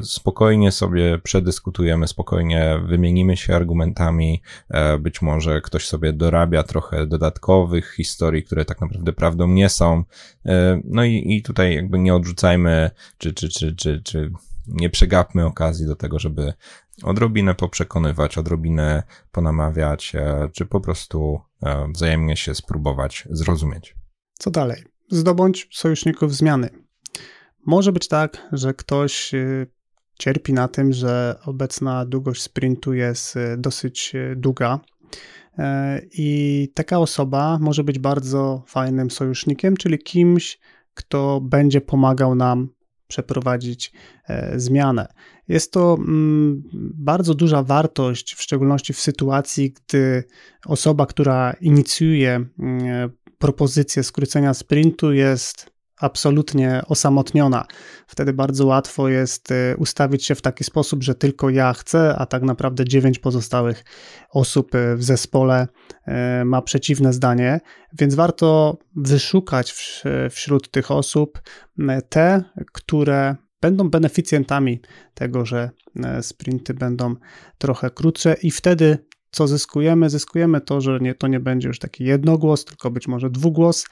spokojnie 0.04 0.72
sobie 0.72 1.20
przedyskutujemy, 1.20 2.08
spokojnie 2.08 2.80
wymienimy 2.86 3.38
się 3.38 3.56
argumentami, 3.56 4.42
być 5.00 5.22
może 5.22 5.62
ktoś 5.62 5.88
sobie 5.88 6.14
dorabia 6.14 6.64
trochę 6.64 7.08
dodatkowych 7.08 7.94
historii, 7.94 8.44
które 8.44 8.66
tak 8.66 8.82
naprawdę 8.82 9.14
prawdą 9.14 9.48
nie 9.48 9.70
są. 9.70 10.04
No 10.84 11.04
i, 11.04 11.36
i 11.36 11.42
tutaj 11.42 11.76
jakby 11.76 12.00
nie 12.00 12.16
odrzucajmy, 12.16 12.92
czy, 13.18 13.34
czy, 13.34 13.50
czy, 13.50 13.76
czy, 13.76 14.02
czy 14.04 14.32
nie 14.70 14.90
przegapmy 14.90 15.46
okazji 15.46 15.86
do 15.86 15.96
tego, 15.96 16.20
żeby 16.20 16.54
odrobinę 17.04 17.56
poprzekonywać, 17.56 18.38
odrobinę 18.38 19.04
ponamawiać, 19.32 20.16
e, 20.16 20.50
czy 20.54 20.66
po 20.66 20.82
prostu 20.82 21.40
e, 21.64 21.88
wzajemnie 21.94 22.38
się 22.38 22.56
spróbować 22.56 23.28
zrozumieć. 23.32 23.96
Co 24.34 24.52
dalej? 24.52 24.84
Zdobądź 25.12 25.68
sojuszników 25.72 26.36
zmiany. 26.36 26.70
Może 27.66 27.92
być 27.92 28.08
tak, 28.08 28.48
że 28.52 28.74
ktoś 28.74 29.34
e, 29.34 29.66
cierpi 30.20 30.54
na 30.54 30.68
tym, 30.68 30.94
że 30.94 31.40
obecna 31.46 32.06
długość 32.06 32.42
sprintu 32.42 32.94
jest 32.94 33.36
dosyć 33.58 34.14
długa. 34.36 34.80
I 36.12 36.72
taka 36.76 37.00
osoba 37.00 37.58
może 37.62 37.84
być 37.84 38.00
bardzo 38.00 38.64
fajnym 38.68 39.12
sojusznikiem, 39.12 39.78
czyli 39.78 40.00
kimś, 40.00 40.60
kto 40.94 41.42
będzie 41.42 41.82
pomagał 41.82 42.36
nam 42.36 42.70
przeprowadzić 43.10 43.92
e, 44.28 44.60
zmianę. 44.60 45.08
Jest 45.48 45.74
to 45.74 45.96
mm, 46.00 46.64
bardzo 46.94 47.34
duża 47.34 47.64
wartość, 47.64 48.36
w 48.36 48.42
szczególności 48.42 48.94
w 48.94 49.00
sytuacji, 49.00 49.74
gdy 49.74 50.24
osoba, 50.66 51.06
która 51.06 51.54
inicjuje 51.62 52.46
mm, 52.60 53.10
propozycję 53.38 54.04
skrócenia 54.04 54.54
sprintu, 54.54 55.14
jest 55.14 55.79
absolutnie 56.00 56.82
osamotniona. 56.88 57.66
Wtedy 58.08 58.34
bardzo 58.34 58.66
łatwo 58.66 59.10
jest 59.10 59.52
y, 59.52 59.76
ustawić 59.78 60.26
się 60.26 60.36
w 60.36 60.42
taki 60.42 60.64
sposób, 60.64 61.04
że 61.04 61.16
tylko 61.16 61.50
ja 61.50 61.74
chcę, 61.74 62.16
a 62.16 62.26
tak 62.26 62.44
naprawdę 62.44 62.86
dziewięć 62.86 63.20
pozostałych 63.20 63.86
osób 64.32 64.76
y, 64.76 64.96
w 64.96 65.04
zespole 65.04 65.68
y, 66.42 66.46
ma 66.46 66.62
przeciwne 66.62 67.14
zdanie, 67.14 67.60
więc 68.00 68.16
warto 68.16 68.78
wyszukać 68.96 69.74
wśród 70.32 70.72
tych 70.72 70.92
osób 70.92 71.42
te, 72.10 72.44
które 72.74 73.36
będą 73.62 73.90
beneficjentami 73.90 74.82
tego, 75.14 75.46
że 75.46 75.70
sprinty 76.22 76.74
będą 76.74 77.16
trochę 77.58 77.90
krótsze 77.90 78.36
i 78.44 78.52
wtedy 78.52 79.09
co 79.32 79.48
zyskujemy? 79.48 80.10
Zyskujemy 80.10 80.62
to, 80.62 80.82
że 80.82 81.00
nie, 81.02 81.16
to 81.16 81.28
nie 81.28 81.40
będzie 81.40 81.68
już 81.68 81.80
taki 81.80 82.04
jednogłos, 82.04 82.66
tylko 82.66 82.92
być 82.92 83.08
może 83.08 83.30
dwugłos 83.30 83.88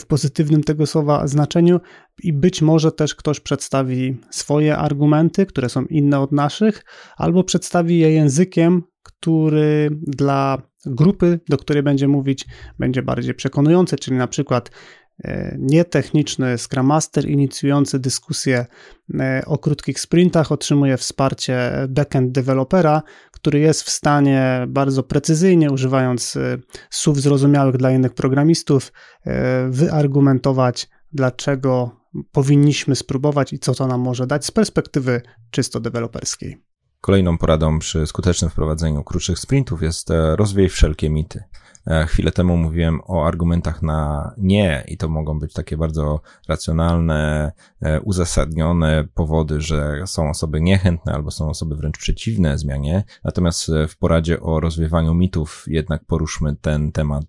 w 0.00 0.06
pozytywnym 0.06 0.64
tego 0.64 0.86
słowa 0.86 1.26
znaczeniu 1.26 1.80
i 2.22 2.32
być 2.32 2.62
może 2.62 2.92
też 2.92 3.14
ktoś 3.14 3.40
przedstawi 3.40 4.16
swoje 4.30 4.76
argumenty, 4.76 5.46
które 5.46 5.68
są 5.68 5.84
inne 5.84 6.20
od 6.20 6.32
naszych, 6.32 6.84
albo 7.16 7.44
przedstawi 7.44 7.98
je 7.98 8.12
językiem, 8.12 8.82
który 9.02 9.90
dla 10.02 10.62
grupy, 10.86 11.40
do 11.48 11.58
której 11.58 11.82
będzie 11.82 12.08
mówić, 12.08 12.46
będzie 12.78 13.02
bardziej 13.02 13.34
przekonujący, 13.34 13.96
czyli 13.96 14.16
na 14.16 14.26
przykład 14.26 14.70
nietechniczny 15.58 16.58
Scrum 16.58 16.86
Master 16.86 17.28
inicjujący 17.28 17.98
dyskusję 17.98 18.66
e, 19.20 19.42
o 19.46 19.58
krótkich 19.58 20.00
sprintach 20.00 20.52
otrzymuje 20.52 20.96
wsparcie 20.96 21.72
backend 21.88 22.32
dewelopera, 22.32 23.02
który 23.42 23.58
jest 23.58 23.82
w 23.82 23.90
stanie 23.90 24.64
bardzo 24.68 25.02
precyzyjnie, 25.02 25.70
używając 25.70 26.36
y, 26.36 26.62
słów 26.90 27.20
zrozumiałych 27.20 27.76
dla 27.76 27.90
innych 27.90 28.14
programistów, 28.14 28.92
y, 29.26 29.30
wyargumentować, 29.68 30.88
dlaczego 31.12 31.90
powinniśmy 32.32 32.96
spróbować 32.96 33.52
i 33.52 33.58
co 33.58 33.74
to 33.74 33.86
nam 33.86 34.00
może 34.00 34.26
dać 34.26 34.46
z 34.46 34.50
perspektywy 34.50 35.22
czysto 35.50 35.80
deweloperskiej. 35.80 36.62
Kolejną 37.00 37.38
poradą 37.38 37.78
przy 37.78 38.06
skutecznym 38.06 38.50
wprowadzeniu 38.50 39.04
krótszych 39.04 39.38
sprintów 39.38 39.82
jest 39.82 40.10
e, 40.10 40.36
rozwiej 40.36 40.68
wszelkie 40.68 41.10
mity. 41.10 41.44
E, 41.86 42.06
chwilę 42.06 42.32
temu 42.32 42.56
mówiłem 42.56 43.00
o 43.06 43.26
argumentach 43.26 43.82
na 43.82 44.32
nie 44.38 44.84
i 44.88 44.96
to 44.96 45.08
mogą 45.08 45.38
być 45.38 45.52
takie 45.52 45.76
bardzo 45.76 46.20
racjonalne, 46.48 47.52
e, 47.80 48.00
uzasadnione 48.00 49.08
powody, 49.14 49.60
że 49.60 50.02
są 50.06 50.30
osoby 50.30 50.60
niechętne 50.60 51.12
albo 51.12 51.30
są 51.30 51.48
osoby 51.48 51.76
wręcz 51.76 51.98
przeciwne 51.98 52.58
zmianie. 52.58 53.04
Natomiast 53.24 53.68
e, 53.68 53.88
w 53.88 53.98
poradzie 53.98 54.40
o 54.40 54.60
rozwiewaniu 54.60 55.14
mitów 55.14 55.64
jednak 55.66 56.04
poruszmy 56.04 56.56
ten 56.60 56.92
temat 56.92 57.24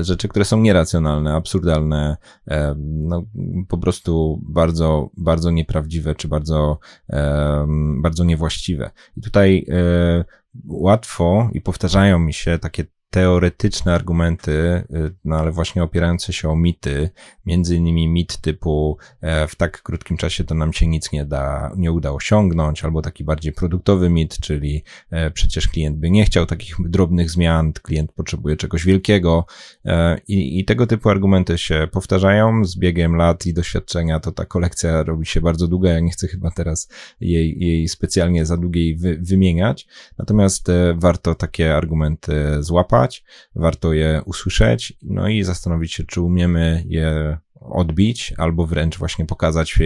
rzeczy, 0.00 0.28
które 0.28 0.44
są 0.44 0.60
nieracjonalne, 0.60 1.34
absurdalne, 1.34 2.16
no 2.78 3.22
po 3.68 3.78
prostu 3.78 4.40
bardzo, 4.48 5.10
bardzo 5.16 5.50
nieprawdziwe 5.50 6.14
czy 6.14 6.28
bardzo, 6.28 6.78
bardzo 8.02 8.24
niewłaściwe. 8.24 8.90
I 9.16 9.20
tutaj 9.20 9.66
łatwo 10.68 11.50
i 11.52 11.60
powtarzają 11.60 12.18
mi 12.18 12.32
się 12.32 12.58
takie 12.58 12.84
teoretyczne 13.12 13.94
argumenty, 13.94 14.52
y, 14.52 15.14
no 15.24 15.36
ale 15.36 15.52
właśnie 15.52 15.82
opierające 15.82 16.32
się 16.32 16.48
o 16.48 16.56
mity, 16.56 17.10
między 17.46 17.76
innymi 17.76 18.08
mit 18.08 18.38
typu 18.38 18.96
e, 19.20 19.48
w 19.48 19.56
tak 19.56 19.82
krótkim 19.82 20.16
czasie 20.16 20.44
to 20.44 20.54
nam 20.54 20.72
się 20.72 20.86
nic 20.86 21.12
nie 21.12 21.24
da, 21.24 21.72
nie 21.76 21.92
uda 21.92 22.10
osiągnąć, 22.10 22.84
albo 22.84 23.02
taki 23.02 23.24
bardziej 23.24 23.52
produktowy 23.52 24.10
mit, 24.10 24.38
czyli 24.38 24.84
e, 25.10 25.30
przecież 25.30 25.68
klient 25.68 25.98
by 25.98 26.10
nie 26.10 26.24
chciał 26.24 26.46
takich 26.46 26.76
drobnych 26.84 27.30
zmian, 27.30 27.72
klient 27.72 28.12
potrzebuje 28.12 28.56
czegoś 28.56 28.84
wielkiego 28.84 29.46
e, 29.84 30.18
i, 30.28 30.58
i 30.60 30.64
tego 30.64 30.86
typu 30.86 31.08
argumenty 31.08 31.58
się 31.58 31.88
powtarzają. 31.92 32.64
Z 32.64 32.78
biegiem 32.78 33.16
lat 33.16 33.46
i 33.46 33.54
doświadczenia, 33.54 34.20
to 34.20 34.32
ta 34.32 34.44
kolekcja 34.44 35.02
robi 35.02 35.26
się 35.26 35.40
bardzo 35.40 35.68
długa, 35.68 35.92
ja 35.92 36.00
nie 36.00 36.10
chcę 36.10 36.28
chyba 36.28 36.50
teraz 36.50 36.88
jej, 37.20 37.56
jej 37.60 37.88
specjalnie 37.88 38.46
za 38.46 38.56
długiej 38.56 38.96
wy, 38.96 39.18
wymieniać, 39.20 39.86
natomiast 40.18 40.68
warto 40.94 41.34
takie 41.34 41.76
argumenty 41.76 42.62
złapać, 42.62 43.01
warto 43.54 43.92
je 43.92 44.22
usłyszeć, 44.24 44.92
no 45.02 45.28
i 45.28 45.42
zastanowić 45.42 45.92
się, 45.92 46.04
czy 46.04 46.20
umiemy 46.20 46.84
je 46.86 47.38
odbić, 47.60 48.34
albo 48.36 48.66
wręcz 48.66 48.98
właśnie 48.98 49.26
pokazać 49.26 49.78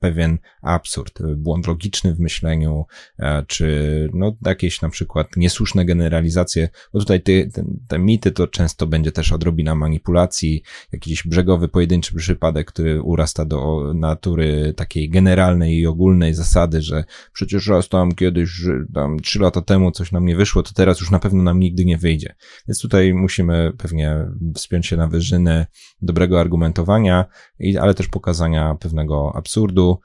pewien 0.00 0.38
absurd, 0.62 1.22
błąd 1.36 1.66
logiczny 1.66 2.14
w 2.14 2.20
myśleniu, 2.20 2.84
e, 3.18 3.44
czy 3.46 4.08
no, 4.14 4.36
jakieś 4.46 4.82
na 4.82 4.88
przykład 4.88 5.28
niesłuszne 5.36 5.84
generalizacje, 5.84 6.68
bo 6.92 6.98
tutaj 6.98 7.22
te, 7.22 7.46
te, 7.46 7.64
te 7.88 7.98
mity 7.98 8.32
to 8.32 8.48
często 8.48 8.86
będzie 8.86 9.12
też 9.12 9.32
odrobina 9.32 9.74
manipulacji, 9.74 10.62
jakiś 10.92 11.26
brzegowy, 11.26 11.68
pojedynczy 11.68 12.16
przypadek, 12.16 12.66
który 12.66 13.02
urasta 13.02 13.44
do 13.44 13.92
natury 13.94 14.74
takiej 14.76 15.10
generalnej 15.10 15.78
i 15.78 15.86
ogólnej 15.86 16.34
zasady, 16.34 16.82
że 16.82 17.04
przecież 17.32 17.66
raz 17.66 17.88
tam 17.88 18.12
kiedyś, 18.12 18.50
tam 18.94 19.20
trzy 19.20 19.40
lata 19.40 19.62
temu 19.62 19.90
coś 19.90 20.12
nam 20.12 20.26
nie 20.26 20.36
wyszło, 20.36 20.62
to 20.62 20.72
teraz 20.74 21.00
już 21.00 21.10
na 21.10 21.18
pewno 21.18 21.42
nam 21.42 21.60
nigdy 21.60 21.84
nie 21.84 21.98
wyjdzie. 21.98 22.34
Więc 22.68 22.80
tutaj 22.80 23.14
musimy 23.14 23.72
pewnie 23.78 24.16
wspiąć 24.54 24.86
się 24.86 24.96
na 24.96 25.08
wyżyny 25.08 25.66
dobrego 26.02 26.40
argumentowania, 26.40 27.13
ale 27.80 27.94
też 27.94 28.08
pokazania 28.08 28.76
pewnego 28.80 29.32
absurdu. 29.36 30.00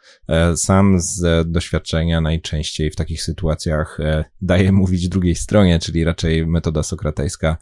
Sam 0.55 0.99
z 0.99 1.47
doświadczenia 1.51 2.21
najczęściej 2.21 2.91
w 2.91 2.95
takich 2.95 3.23
sytuacjach 3.23 3.97
daję 4.41 4.71
mówić 4.71 5.09
drugiej 5.09 5.35
stronie, 5.35 5.79
czyli 5.79 6.03
raczej 6.03 6.47
metoda 6.47 6.83
sokratejska. 6.83 7.57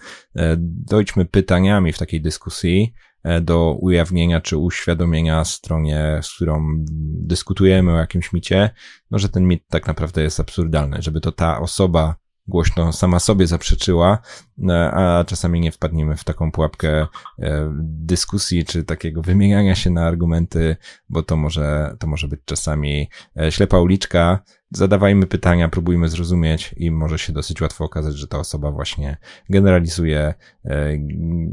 Dojdźmy 0.58 1.26
pytaniami 1.26 1.94
w 1.94 1.98
takiej 1.98 2.22
dyskusji, 2.22 2.94
E, 3.28 3.42
do 3.42 3.74
ujawnienia 3.74 4.42
czy 4.42 4.58
uświadomienia 4.58 5.46
stronie, 5.46 6.20
z 6.24 6.34
którą 6.34 6.84
dyskutujemy 7.22 7.94
o 7.94 7.98
jakimś 7.98 8.34
micie, 8.34 8.70
no 9.12 9.20
że 9.20 9.30
ten 9.30 9.48
mit 9.48 9.68
tak 9.70 9.88
naprawdę 9.88 10.24
jest 10.24 10.40
absurdalny, 10.40 10.98
żeby 11.00 11.22
to 11.22 11.32
ta 11.32 11.60
osoba 11.60 12.16
głośno 12.48 12.94
sama 12.94 13.20
sobie 13.20 13.48
zaprzeczyła, 13.48 14.20
e, 14.70 14.92
a 14.92 15.24
czasami 15.24 15.60
nie 15.60 15.72
wpadniemy 15.72 16.16
w 16.16 16.24
taką 16.24 16.52
pułapkę 16.52 17.08
e, 17.40 17.72
dyskusji 17.82 18.66
czy 18.66 18.84
takiego 18.84 19.22
wymieniania 19.22 19.76
się 19.76 19.90
na 19.90 20.06
argumenty, 20.06 20.76
bo 21.10 21.24
to 21.24 21.38
może, 21.38 21.96
to 22.00 22.08
może 22.08 22.28
być 22.28 22.40
czasami 22.46 23.10
ślepa 23.50 23.80
uliczka. 23.80 24.40
Zadawajmy 24.72 25.28
pytania, 25.28 25.70
próbujmy 25.70 26.10
zrozumieć 26.10 26.76
i 26.78 26.92
może 26.92 27.20
się 27.20 27.34
dosyć 27.34 27.62
łatwo 27.62 27.86
okazać, 27.86 28.16
że 28.18 28.28
ta 28.28 28.40
osoba 28.40 28.72
właśnie 28.72 29.18
generalizuje, 29.50 30.34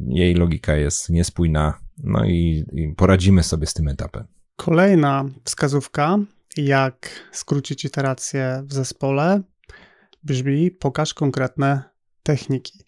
jej 0.09 0.35
logika 0.35 0.77
jest 0.77 1.11
niespójna, 1.11 1.79
no 1.99 2.25
i, 2.25 2.65
i 2.73 2.95
poradzimy 2.97 3.43
sobie 3.43 3.67
z 3.67 3.75
tym 3.75 3.89
etapem. 3.89 4.27
Kolejna 4.57 5.25
wskazówka, 5.45 6.19
jak 6.57 7.11
skrócić 7.33 7.85
iterację 7.85 8.63
w 8.67 8.73
zespole, 8.73 9.43
brzmi: 10.25 10.71
pokaż 10.71 11.15
konkretne 11.15 11.83
techniki. 12.23 12.85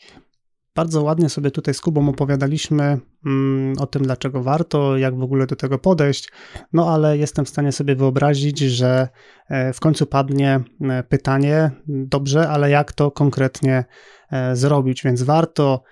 Bardzo 0.77 1.03
ładnie 1.03 1.29
sobie 1.29 1.51
tutaj 1.51 1.75
z 1.75 1.81
Kubą 1.81 2.09
opowiadaliśmy 2.09 2.99
mm, 3.27 3.75
o 3.79 3.87
tym, 3.87 4.03
dlaczego 4.03 4.43
warto, 4.43 4.97
jak 4.97 5.17
w 5.19 5.23
ogóle 5.23 5.47
do 5.47 5.57
tego 5.57 5.79
podejść, 5.79 6.29
no 6.73 6.91
ale 6.95 7.19
jestem 7.19 7.45
w 7.45 7.49
stanie 7.49 7.73
sobie 7.73 7.97
wyobrazić, 7.97 8.59
że 8.59 9.09
e, 9.49 9.73
w 9.73 9.81
końcu 9.81 10.07
padnie 10.07 10.61
e, 10.81 11.03
pytanie: 11.03 11.71
dobrze, 11.89 12.49
ale 12.49 12.71
jak 12.71 12.93
to 12.93 13.11
konkretnie 13.11 13.85
e, 14.31 14.57
zrobić? 14.57 15.03
Więc 15.05 15.23
warto, 15.23 15.83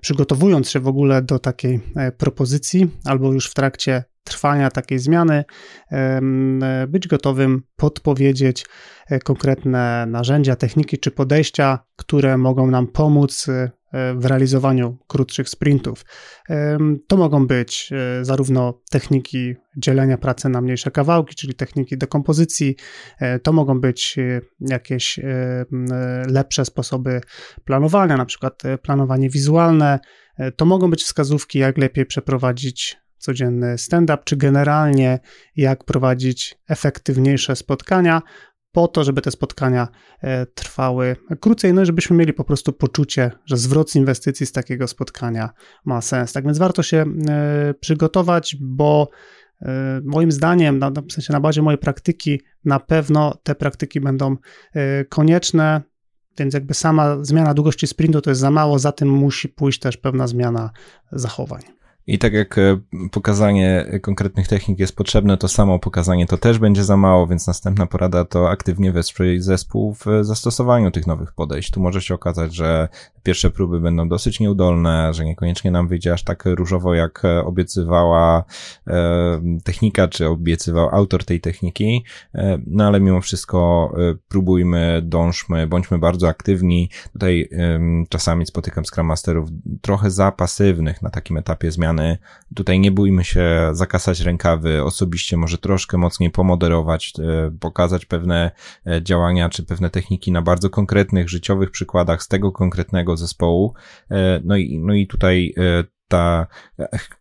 przygotowując 0.00 0.70
się 0.70 0.80
w 0.80 0.88
ogóle 0.88 1.22
do 1.22 1.38
takiej 1.38 1.80
propozycji, 2.18 2.90
albo 3.04 3.32
już 3.32 3.50
w 3.50 3.54
trakcie 3.54 4.04
trwania 4.28 4.70
takiej 4.70 4.98
zmiany, 4.98 5.44
być 6.88 7.08
gotowym 7.08 7.62
podpowiedzieć 7.76 8.66
e, 9.08 9.18
konkretne 9.18 10.06
narzędzia, 10.06 10.56
techniki 10.56 10.98
czy 10.98 11.10
podejścia, 11.10 11.78
które 11.96 12.38
mogą 12.38 12.70
nam 12.70 12.86
pomóc 12.86 13.48
e, 13.48 13.70
w 14.16 14.24
realizowaniu 14.24 14.98
krótszych 15.06 15.48
sprintów. 15.48 16.04
To 17.06 17.16
mogą 17.16 17.46
być 17.46 17.90
e, 17.92 18.24
zarówno 18.24 18.80
techniki 18.90 19.54
dzielenia 19.76 20.18
pracy 20.18 20.48
na 20.48 20.60
mniejsze 20.60 20.90
kawałki, 20.90 21.34
czyli 21.34 21.54
techniki 21.54 21.98
dekompozycji, 21.98 22.76
to 23.42 23.52
mogą 23.52 23.80
być 23.80 24.16
jakieś 24.60 25.20
lepsze 26.26 26.64
sposoby 26.64 27.20
planowania, 27.64 28.16
na 28.16 28.26
przykład 28.26 28.62
planowanie 28.82 29.30
wizualne, 29.30 29.98
to 30.56 30.64
mogą 30.64 30.90
być 30.90 31.02
wskazówki, 31.02 31.58
jak 31.58 31.78
lepiej 31.78 32.06
przeprowadzić 32.06 32.96
codzienny 33.18 33.78
stand-up, 33.78 34.22
czy 34.24 34.36
generalnie 34.36 35.18
jak 35.56 35.84
prowadzić 35.84 36.58
efektywniejsze 36.68 37.56
spotkania, 37.56 38.22
po 38.72 38.88
to, 38.88 39.04
żeby 39.04 39.22
te 39.22 39.30
spotkania 39.30 39.88
e, 40.20 40.46
trwały 40.46 41.16
krócej, 41.40 41.74
no 41.74 41.82
i 41.82 41.86
żebyśmy 41.86 42.16
mieli 42.16 42.32
po 42.32 42.44
prostu 42.44 42.72
poczucie, 42.72 43.30
że 43.46 43.56
zwrot 43.56 43.94
inwestycji 43.94 44.46
z 44.46 44.52
takiego 44.52 44.88
spotkania 44.88 45.50
ma 45.84 46.00
sens. 46.00 46.32
Tak 46.32 46.44
więc 46.44 46.58
warto 46.58 46.82
się 46.82 47.04
e, 47.28 47.74
przygotować, 47.80 48.56
bo 48.60 49.08
e, 49.62 50.00
moim 50.04 50.32
zdaniem, 50.32 50.80
w 51.08 51.12
sensie 51.12 51.32
na 51.32 51.40
bazie 51.40 51.62
mojej 51.62 51.78
praktyki, 51.78 52.40
na 52.64 52.80
pewno 52.80 53.34
te 53.42 53.54
praktyki 53.54 54.00
będą 54.00 54.36
konieczne. 55.08 55.82
Więc 56.38 56.54
jakby 56.54 56.74
sama 56.74 57.24
zmiana 57.24 57.54
długości 57.54 57.86
sprintu 57.86 58.20
to 58.20 58.30
jest 58.30 58.40
za 58.40 58.50
mało, 58.50 58.78
za 58.78 58.92
tym 58.92 59.08
musi 59.08 59.48
pójść 59.48 59.78
też 59.78 59.96
pewna 59.96 60.26
zmiana 60.26 60.70
zachowań. 61.12 61.62
I 62.08 62.18
tak 62.18 62.32
jak 62.32 62.58
e, 62.58 62.80
pokazanie 63.10 63.86
konkretnych 64.02 64.48
technik 64.48 64.78
jest 64.78 64.96
potrzebne, 64.96 65.36
to 65.36 65.48
samo 65.48 65.78
pokazanie 65.78 66.26
to 66.26 66.38
też 66.38 66.58
będzie 66.58 66.84
za 66.84 66.96
mało, 66.96 67.26
więc 67.26 67.46
następna 67.46 67.86
porada 67.86 68.24
to 68.24 68.50
aktywnie 68.50 68.92
wesprzeć 68.92 69.44
zespół 69.44 69.94
w 69.94 70.04
zastosowaniu 70.20 70.90
tych 70.90 71.06
nowych 71.06 71.32
podejść. 71.32 71.70
Tu 71.70 71.80
może 71.80 72.00
się 72.00 72.14
okazać, 72.14 72.54
że 72.54 72.88
pierwsze 73.22 73.50
próby 73.50 73.80
będą 73.80 74.08
dosyć 74.08 74.40
nieudolne, 74.40 75.14
że 75.14 75.24
niekoniecznie 75.24 75.70
nam 75.70 75.88
wyjdzie 75.88 76.12
aż 76.12 76.24
tak 76.24 76.44
różowo, 76.46 76.94
jak 76.94 77.22
obiecywała 77.44 78.44
e, 78.86 79.40
technika, 79.64 80.08
czy 80.08 80.28
obiecywał 80.28 80.88
autor 80.88 81.24
tej 81.24 81.40
techniki, 81.40 82.04
e, 82.34 82.58
no 82.66 82.86
ale 82.86 83.00
mimo 83.00 83.20
wszystko 83.20 83.58
próbujmy, 84.28 85.00
dążmy, 85.02 85.66
bądźmy 85.66 85.98
bardzo 85.98 86.28
aktywni. 86.28 86.90
Tutaj 87.12 87.48
czasami 88.08 88.46
spotykam 88.46 88.84
Scrum 88.84 89.06
Masterów 89.06 89.48
trochę 89.80 90.10
za 90.10 90.32
pasywnych 90.32 91.02
na 91.02 91.10
takim 91.10 91.36
etapie 91.36 91.70
zmiany, 91.70 91.97
Tutaj 92.54 92.80
nie 92.80 92.92
bójmy 92.92 93.24
się 93.24 93.70
zakasać 93.72 94.20
rękawy, 94.20 94.84
osobiście 94.84 95.36
może 95.36 95.58
troszkę 95.58 95.98
mocniej 95.98 96.30
pomoderować, 96.30 97.12
e, 97.18 97.50
pokazać 97.60 98.06
pewne 98.06 98.50
e, 98.86 99.02
działania 99.02 99.48
czy 99.48 99.62
pewne 99.62 99.90
techniki 99.90 100.32
na 100.32 100.42
bardzo 100.42 100.70
konkretnych 100.70 101.28
życiowych 101.28 101.70
przykładach 101.70 102.22
z 102.22 102.28
tego 102.28 102.52
konkretnego 102.52 103.16
zespołu. 103.16 103.74
E, 104.10 104.40
no 104.44 104.56
i, 104.56 104.78
no 104.78 104.94
i 104.94 105.06
tutaj 105.06 105.54
ta 106.08 106.46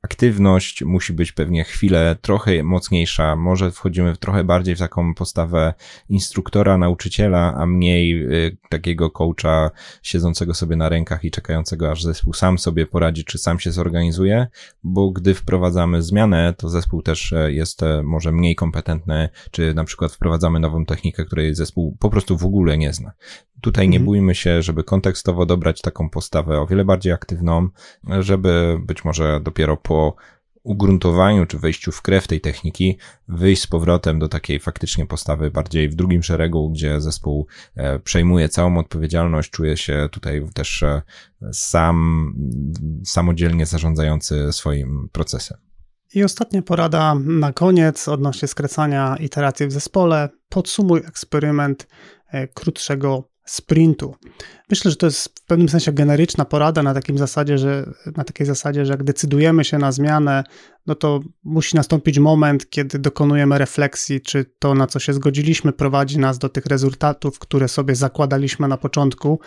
aktywność 0.02 0.84
musi 0.84 1.14
być 1.14 1.32
pewnie 1.32 1.64
chwilę 1.64 2.16
trochę 2.22 2.64
mocniejsza. 2.64 3.36
Może 3.36 3.72
wchodzimy 3.72 4.16
w 4.16 4.18
trochę 4.18 4.44
bardziej 4.44 4.76
w 4.76 4.80
taką 4.80 5.14
postawę 5.14 5.74
instruktora, 6.10 6.78
nauczyciela, 6.78 7.54
a 7.58 7.66
mniej 7.66 8.24
y, 8.34 8.58
takiego 8.70 9.12
coacha 9.12 9.72
siedzącego 10.04 10.54
sobie 10.54 10.76
na 10.76 10.90
rękach 10.90 11.24
i 11.24 11.32
czekającego, 11.32 11.92
aż 11.92 12.04
zespół 12.04 12.34
sam 12.34 12.58
sobie 12.58 12.86
poradzi, 12.86 13.26
czy 13.26 13.38
sam 13.38 13.60
się 13.60 13.72
zorganizuje, 13.72 14.48
bo 14.84 15.12
gdy 15.12 15.34
wprowadzamy 15.34 16.02
zmianę, 16.02 16.54
to 16.58 16.70
zespół 16.70 17.02
też 17.02 17.34
e, 17.34 17.52
jest 17.52 17.84
e, 17.84 18.04
może 18.04 18.32
mniej 18.32 18.56
kompetentny, 18.56 19.30
czy 19.52 19.74
na 19.74 19.84
przykład 19.84 20.12
wprowadzamy 20.12 20.60
nową 20.60 20.86
technikę, 20.86 21.26
której 21.26 21.56
zespół 21.56 21.98
po 22.00 22.10
prostu 22.10 22.38
w 22.38 22.46
ogóle 22.46 22.78
nie 22.78 22.94
zna. 22.94 23.12
Tutaj 23.62 23.90
nie 23.90 23.98
mhm. 23.98 24.06
bójmy 24.06 24.36
się, 24.36 24.62
żeby 24.62 24.84
kontekstowo 24.84 25.46
dobrać 25.46 25.82
taką 25.82 26.10
postawę 26.10 26.60
o 26.60 26.68
wiele 26.68 26.86
bardziej 26.86 27.14
aktywną, 27.14 27.70
żeby 28.20 28.78
być 28.82 29.06
może 29.06 29.40
dopiero 29.44 29.78
po 29.78 30.16
ugruntowaniu 30.68 31.46
czy 31.46 31.60
wejściu 31.60 31.92
w 31.92 32.02
krew 32.02 32.28
tej 32.28 32.42
techniki 32.42 32.98
wyjść 33.28 33.62
z 33.62 33.68
powrotem 33.68 34.20
do 34.20 34.28
takiej 34.28 34.60
faktycznie 34.60 35.06
postawy 35.06 35.52
bardziej 35.52 35.90
w 35.90 35.96
drugim 35.96 36.24
szeregu, 36.24 36.70
gdzie 36.70 37.02
zespół 37.02 37.48
e, 37.76 38.00
przejmuje 38.00 38.50
całą 38.50 38.78
odpowiedzialność, 38.78 39.50
czuje 39.50 39.78
się 39.78 40.10
tutaj 40.12 40.48
też 40.54 40.84
e, 40.84 41.02
sam 41.54 42.34
samodzielnie 43.06 43.66
zarządzający 43.66 44.54
swoim 44.54 45.10
procesem. 45.12 45.58
I 46.14 46.24
ostatnia 46.24 46.62
porada 46.62 47.16
na 47.26 47.54
koniec 47.54 48.08
odnośnie 48.08 48.48
skracania 48.48 49.16
iteracji 49.20 49.68
w 49.68 49.72
zespole. 49.72 50.30
Podsumuj 50.50 51.00
eksperyment 51.00 51.88
e, 52.28 52.48
krótszego 52.48 53.30
sprintu. 53.48 54.16
Myślę, 54.70 54.92
że 54.92 54.98
to 54.98 55.06
jest 55.06 55.40
w 55.40 55.46
pewnym 55.46 55.70
sensie 55.70 55.92
generyczna 55.92 56.46
porada 56.46 56.84
na 56.84 56.94
takim 56.94 57.18
zasadzie, 57.18 57.58
że 57.58 57.94
na 58.18 58.24
takiej 58.24 58.48
zasadzie, 58.48 58.86
że 58.86 58.94
jak 58.94 59.04
decydujemy 59.04 59.64
się 59.64 59.78
na 59.78 59.92
zmianę, 59.92 60.44
no 60.88 60.96
to 60.96 61.20
musi 61.44 61.76
nastąpić 61.76 62.20
moment, 62.20 62.70
kiedy 62.70 63.00
dokonujemy 63.00 63.58
refleksji, 63.58 64.22
czy 64.22 64.46
to, 64.60 64.74
na 64.74 64.88
co 64.88 65.00
się 65.00 65.14
zgodziliśmy, 65.14 65.74
prowadzi 65.74 66.20
nas 66.20 66.38
do 66.38 66.50
tych 66.50 66.66
rezultatów, 66.66 67.40
które 67.40 67.68
sobie 67.68 67.96
zakładaliśmy 67.96 68.68
na 68.68 68.78
początku. 68.78 69.40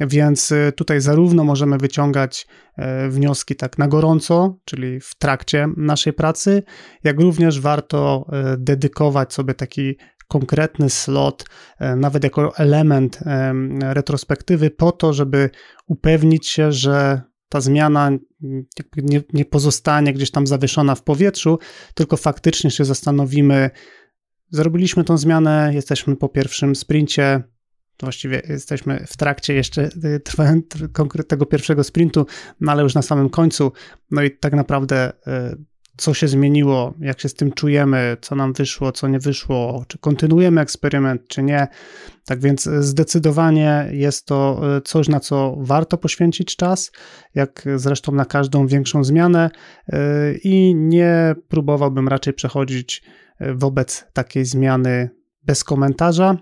Więc 0.00 0.52
y, 0.52 0.72
tutaj 0.76 1.00
zarówno 1.00 1.44
możemy 1.44 1.78
wyciągać 1.78 2.46
e, 2.76 3.08
wnioski 3.08 3.56
tak 3.56 3.78
na 3.78 3.88
gorąco, 3.88 4.58
czyli 4.64 5.00
w 5.00 5.14
trakcie 5.14 5.68
naszej 5.76 6.12
pracy, 6.12 6.62
jak 7.04 7.20
również 7.20 7.60
warto 7.60 8.26
e, 8.32 8.56
dedykować 8.56 9.32
sobie 9.32 9.54
taki 9.54 9.96
konkretny 10.28 10.90
slot, 10.90 11.44
e, 11.78 11.96
nawet 11.96 12.24
jako 12.24 12.56
element 12.56 13.18
e, 13.22 13.54
retrospektywy, 13.94 14.70
po 14.70 14.92
to, 14.92 15.12
żeby 15.12 15.50
upewnić 15.86 16.48
się, 16.48 16.72
że 16.72 17.22
ta 17.48 17.60
zmiana 17.60 18.10
nie, 18.96 19.22
nie 19.32 19.44
pozostanie 19.44 20.12
gdzieś 20.12 20.30
tam 20.30 20.46
zawieszona 20.46 20.94
w 20.94 21.02
powietrzu, 21.02 21.58
tylko 21.94 22.16
faktycznie 22.16 22.70
się 22.70 22.84
zastanowimy, 22.84 23.70
zrobiliśmy 24.50 25.04
tą 25.04 25.18
zmianę, 25.18 25.70
jesteśmy 25.74 26.16
po 26.16 26.28
pierwszym 26.28 26.76
sprincie, 26.76 27.42
właściwie 28.00 28.42
jesteśmy 28.48 29.04
w 29.06 29.16
trakcie 29.16 29.54
jeszcze 29.54 29.88
e, 30.38 31.24
tego 31.28 31.46
pierwszego 31.46 31.84
sprintu, 31.84 32.26
no 32.60 32.72
ale 32.72 32.82
już 32.82 32.94
na 32.94 33.02
samym 33.02 33.30
końcu. 33.30 33.72
No 34.10 34.22
i 34.22 34.30
tak 34.30 34.52
naprawdę 34.52 35.12
co 35.96 36.14
się 36.14 36.28
zmieniło, 36.28 36.94
jak 37.00 37.20
się 37.20 37.28
z 37.28 37.34
tym 37.34 37.52
czujemy, 37.52 38.16
co 38.20 38.34
nam 38.34 38.52
wyszło, 38.52 38.92
co 38.92 39.08
nie 39.08 39.18
wyszło, 39.18 39.84
czy 39.88 39.98
kontynuujemy 39.98 40.60
eksperyment, 40.60 41.28
czy 41.28 41.42
nie. 41.42 41.66
Tak 42.24 42.40
więc 42.40 42.62
zdecydowanie 42.80 43.88
jest 43.90 44.26
to 44.26 44.60
e, 44.76 44.80
coś, 44.80 45.08
na 45.08 45.20
co 45.20 45.56
warto 45.60 45.98
poświęcić 45.98 46.56
czas, 46.56 46.92
jak 47.34 47.64
zresztą 47.76 48.12
na 48.12 48.24
każdą 48.24 48.66
większą 48.66 49.04
zmianę 49.04 49.50
e, 49.88 49.98
i 50.34 50.74
nie 50.74 51.34
próbowałbym 51.48 52.08
raczej 52.08 52.32
przechodzić 52.32 53.02
e, 53.38 53.54
wobec 53.54 54.06
takiej 54.12 54.44
zmiany 54.44 55.10
bez 55.42 55.64
komentarza, 55.64 56.36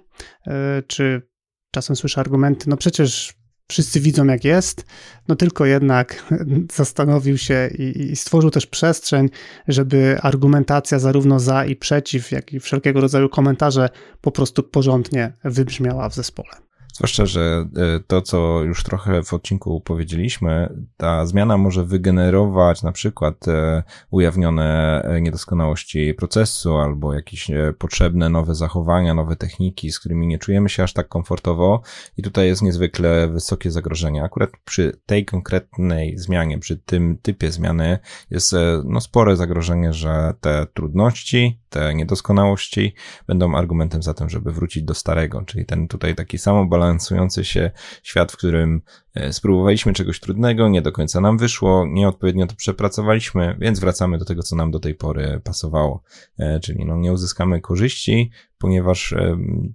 czy 0.86 1.22
czasem 1.70 1.96
słyszę 1.96 2.20
argumenty, 2.20 2.70
no 2.70 2.76
przecież 2.76 3.34
wszyscy 3.72 4.00
widzą 4.00 4.24
jak 4.26 4.44
jest, 4.44 4.86
no 5.28 5.36
tylko 5.36 5.66
jednak 5.66 6.32
zastanowił 6.72 7.38
się 7.38 7.70
i, 7.78 8.02
i, 8.02 8.16
stworzył 8.16 8.50
też 8.50 8.66
przestrzeń, 8.66 9.28
żeby 9.68 10.18
argumentacja 10.22 10.98
zarówno 10.98 11.40
za 11.40 11.64
i 11.64 11.76
przeciw, 11.76 12.32
jak 12.32 12.52
i 12.52 12.60
wszelkiego 12.60 13.00
rodzaju 13.00 13.28
komentarze 13.28 13.88
po 14.20 14.30
prostu 14.30 14.62
porządnie 14.62 15.32
wybrzmiała 15.44 16.08
w 16.08 16.14
zespole. 16.14 16.71
Zwłaszcza, 16.92 17.26
że 17.26 17.68
e, 17.76 18.00
to, 18.06 18.22
co 18.22 18.62
już 18.62 18.82
trochę 18.82 19.22
w 19.22 19.34
odcinku 19.34 19.80
powiedzieliśmy, 19.80 20.68
ta 20.96 21.26
zmiana 21.26 21.56
może 21.58 21.84
wygenerować 21.84 22.82
na 22.82 22.92
przykład 22.92 23.48
e, 23.48 23.82
ujawnione 24.10 25.02
e, 25.02 25.20
niedoskonałości 25.20 26.14
procesu 26.14 26.76
albo 26.76 27.14
jakieś 27.14 27.50
potrzebne 27.78 28.28
nowe 28.28 28.54
zachowania, 28.54 29.14
nowe 29.14 29.36
techniki, 29.36 29.92
z 29.92 30.00
którymi 30.00 30.26
nie 30.26 30.38
czujemy 30.38 30.68
się 30.68 30.82
aż 30.82 30.92
tak 30.92 31.08
komfortowo 31.08 31.82
i 32.16 32.22
tutaj 32.22 32.46
jest 32.46 32.62
niezwykle 32.62 33.28
wysokie 33.28 33.70
zagrożenie. 33.70 34.24
Akurat 34.24 34.50
przy 34.64 35.00
tej 35.06 35.24
konkretnej 35.24 36.18
zmianie, 36.18 36.58
przy 36.58 36.76
tym 36.76 37.18
typie 37.22 37.52
zmiany 37.52 37.98
jest 38.30 38.54
no, 38.84 39.00
spore 39.00 39.36
zagrożenie, 39.36 39.92
że 39.92 40.34
te 40.40 40.66
trudności, 40.74 41.61
te 41.72 41.94
niedoskonałości 41.94 42.94
będą 43.26 43.56
argumentem 43.56 44.02
za 44.02 44.14
tym, 44.14 44.30
żeby 44.30 44.52
wrócić 44.52 44.82
do 44.82 44.94
starego, 44.94 45.42
czyli 45.42 45.66
ten 45.66 45.88
tutaj 45.88 46.14
taki 46.14 46.38
samo 46.38 46.66
balansujący 46.66 47.44
się 47.44 47.70
świat, 48.02 48.32
w 48.32 48.36
którym 48.36 48.82
e, 49.14 49.32
spróbowaliśmy 49.32 49.92
czegoś 49.92 50.20
trudnego, 50.20 50.68
nie 50.68 50.82
do 50.82 50.92
końca 50.92 51.20
nam 51.20 51.38
wyszło, 51.38 51.86
nieodpowiednio 51.86 52.46
to 52.46 52.54
przepracowaliśmy, 52.54 53.56
więc 53.60 53.80
wracamy 53.80 54.18
do 54.18 54.24
tego, 54.24 54.42
co 54.42 54.56
nam 54.56 54.70
do 54.70 54.80
tej 54.80 54.94
pory 54.94 55.40
pasowało. 55.44 56.02
E, 56.38 56.60
czyli 56.60 56.84
no, 56.84 56.96
nie 56.96 57.12
uzyskamy 57.12 57.60
korzyści, 57.60 58.30
ponieważ 58.58 59.14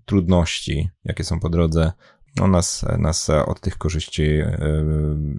trudności, 0.05 0.89
jakie 1.05 1.23
są 1.23 1.39
po 1.39 1.49
drodze, 1.49 1.91
no 2.37 2.47
nas, 2.47 2.85
nas 2.97 3.29
od 3.29 3.59
tych 3.59 3.77
korzyści 3.77 4.23
e, 4.23 4.59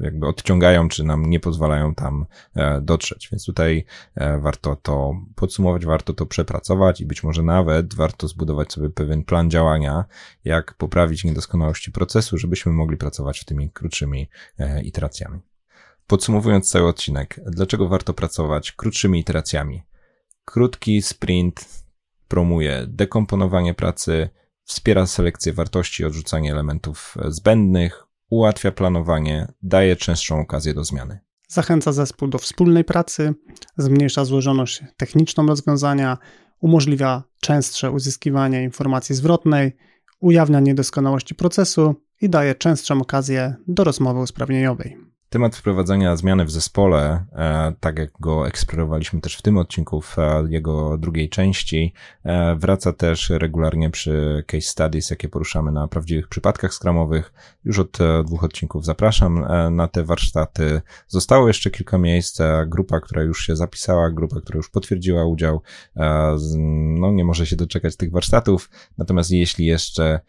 jakby 0.01 0.27
odciągają, 0.27 0.89
czy 0.89 1.05
nam 1.05 1.27
nie 1.27 1.41
pozwalają 1.41 1.95
tam 1.95 2.27
e, 2.55 2.81
dotrzeć. 2.81 3.29
Więc 3.33 3.45
tutaj 3.45 3.85
e, 4.15 4.39
warto 4.39 4.77
to 4.77 5.15
podsumować, 5.35 5.87
warto 5.87 6.15
to 6.15 6.27
przepracować 6.27 7.01
i 7.01 7.07
być 7.07 7.23
może 7.23 7.43
nawet 7.43 7.95
warto 7.95 8.29
zbudować 8.29 8.73
sobie 8.73 8.91
pewien 8.91 9.25
plan 9.25 9.51
działania, 9.51 10.05
jak 10.45 10.75
poprawić 10.75 11.25
niedoskonałości 11.25 11.93
procesu, 11.93 12.39
żebyśmy 12.39 12.73
mogli 12.73 12.97
pracować 12.97 13.41
w 13.41 13.45
tymi 13.45 13.71
krótszymi 13.71 14.29
iteracjami. 14.85 15.41
Podsumowując 16.07 16.71
cały 16.71 16.89
odcinek, 16.89 17.41
dlaczego 17.47 17.89
warto 17.89 18.15
pracować 18.15 18.73
krótszymi 18.73 19.21
iteracjami? 19.21 19.83
Krótki 20.45 21.03
sprint 21.03 21.85
promuje 22.29 22.85
dekomponowanie 22.89 23.75
pracy, 23.75 24.29
wspiera 24.69 25.07
selekcję 25.07 25.53
wartości 25.53 26.05
odrzucanie 26.05 26.53
elementów 26.53 27.15
zbędnych, 27.29 28.07
ułatwia 28.31 28.73
planowanie, 28.73 29.53
daje 29.63 29.97
częstszą 29.97 30.41
okazję 30.41 30.75
do 30.75 30.85
zmiany. 30.85 31.19
Zachęca 31.49 31.93
zespół 31.93 32.29
do 32.29 32.39
wspólnej 32.39 32.85
pracy, 32.85 33.35
zmniejsza 33.77 34.25
złożoność 34.25 34.83
techniczną 34.97 35.47
rozwiązania, 35.47 36.19
umożliwia 36.61 37.23
częstsze 37.41 37.91
uzyskiwanie 37.91 38.63
informacji 38.63 39.15
zwrotnej, 39.15 39.77
ujawnia 40.21 40.61
niedoskonałości 40.61 41.35
procesu 41.35 41.95
i 42.21 42.31
daje 42.31 42.55
częstszą 42.55 43.01
okazję 43.01 43.55
do 43.67 43.85
rozmowy 43.85 44.21
usprawnieniowej. 44.21 45.08
Temat 45.31 45.57
wprowadzania 45.57 46.17
zmiany 46.17 46.45
w 46.45 46.51
zespole, 46.51 47.25
e, 47.33 47.73
tak 47.81 47.99
jak 47.99 48.11
go 48.21 48.47
eksplorowaliśmy 48.47 49.21
też 49.21 49.37
w 49.37 49.43
tym 49.43 49.59
odcinku, 49.59 50.01
w 50.01 50.19
e, 50.19 50.45
jego 50.49 50.99
drugiej 50.99 51.29
części, 51.29 51.93
e, 52.25 52.55
wraca 52.57 52.93
też 52.93 53.31
regularnie 53.31 53.91
przy 53.91 54.45
case 54.47 54.69
studies, 54.69 55.11
jakie 55.11 55.29
poruszamy 55.29 55.73
na 55.73 55.89
prawdziwych 55.89 56.29
przypadkach 56.29 56.75
skramowych. 56.75 57.33
Już 57.65 57.79
od 57.79 57.99
dwóch 58.25 58.45
odcinków 58.45 58.85
zapraszam 58.85 59.45
na 59.71 59.89
te 59.89 60.05
warsztaty. 60.05 60.81
Zostało 61.09 61.49
jeszcze 61.49 61.71
kilka 61.71 61.99
miejsc. 61.99 62.41
Grupa, 62.67 63.01
która 63.01 63.23
już 63.23 63.47
się 63.47 63.57
zapisała, 63.57 64.11
grupa, 64.11 64.41
która 64.41 64.57
już 64.57 64.71
potwierdziła 64.71 65.25
udział, 65.25 65.63
no 67.01 67.11
nie 67.11 67.25
może 67.25 67.47
się 67.47 67.57
doczekać 67.57 67.97
tych 67.97 68.11
warsztatów. 68.11 68.71
Natomiast 68.99 69.31
jeśli 69.31 69.67
jeszcze 69.67 70.21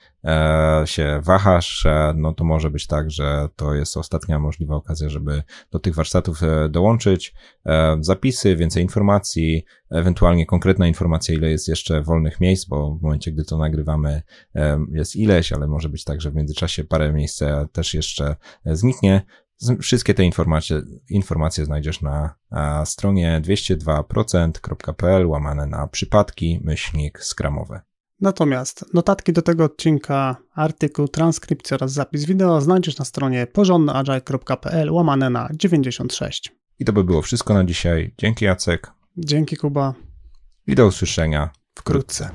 się 0.85 1.21
wahasz, 1.23 1.85
e, 1.85 2.13
no 2.15 2.33
to 2.33 2.43
może 2.43 2.69
być 2.69 2.87
tak, 2.87 3.11
że 3.11 3.49
to 3.55 3.73
jest 3.73 3.97
ostatnia 3.97 4.39
możliwa 4.39 4.75
okazja, 4.75 5.09
żeby 5.09 5.43
do 5.71 5.79
tych 5.79 5.95
warsztatów 5.95 6.43
e, 6.43 6.69
dołączyć. 6.69 7.33
Zapisy, 7.99 8.55
więcej 8.55 8.83
informacji, 8.83 9.65
ewentualnie 9.91 10.45
konkretna 10.45 10.87
informacja, 10.87 11.35
ile 11.35 11.49
jest 11.49 11.67
jeszcze 11.67 12.01
wolnych 12.01 12.41
miejsc, 12.41 12.65
bo 12.65 12.95
w 12.95 13.01
momencie, 13.01 13.31
gdy 13.31 13.45
to 13.45 13.57
nagrywamy, 13.57 14.21
jest 14.91 15.15
ileś, 15.15 15.53
ale 15.53 15.67
może 15.67 15.89
być 15.89 16.03
tak, 16.03 16.21
że 16.21 16.31
w 16.31 16.35
międzyczasie 16.35 16.83
parę 16.83 17.13
miejsc 17.13 17.43
też 17.71 17.93
jeszcze 17.93 18.35
zniknie. 18.65 19.21
Wszystkie 19.81 20.13
te 20.13 20.23
informacje, 20.23 20.81
informacje 21.09 21.65
znajdziesz 21.65 22.01
na 22.01 22.35
stronie 22.85 23.41
202%.pl 23.45 25.27
łamane 25.27 25.65
na 25.65 25.87
przypadki 25.87 26.59
myślnik 26.63 27.23
skramowe. 27.23 27.88
Natomiast 28.21 28.85
notatki 28.93 29.33
do 29.33 29.41
tego 29.41 29.63
odcinka, 29.63 30.35
artykuł, 30.55 31.07
transkrypcja 31.07 31.77
oraz 31.77 31.91
zapis 31.91 32.25
wideo 32.25 32.61
znajdziesz 32.61 32.97
na 32.97 33.05
stronie 33.05 33.47
porządnyagile.pl 33.47 34.91
łamane 34.91 35.29
na 35.29 35.49
96. 35.53 36.55
I 36.79 36.85
to 36.85 36.93
by 36.93 37.03
było 37.03 37.21
wszystko 37.21 37.53
na 37.53 37.63
dzisiaj. 37.63 38.13
Dzięki 38.17 38.45
Jacek. 38.45 38.91
Dzięki 39.17 39.57
Kuba. 39.57 39.93
I 40.67 40.75
do 40.75 40.87
usłyszenia 40.87 41.49
wkrótce. 41.75 42.29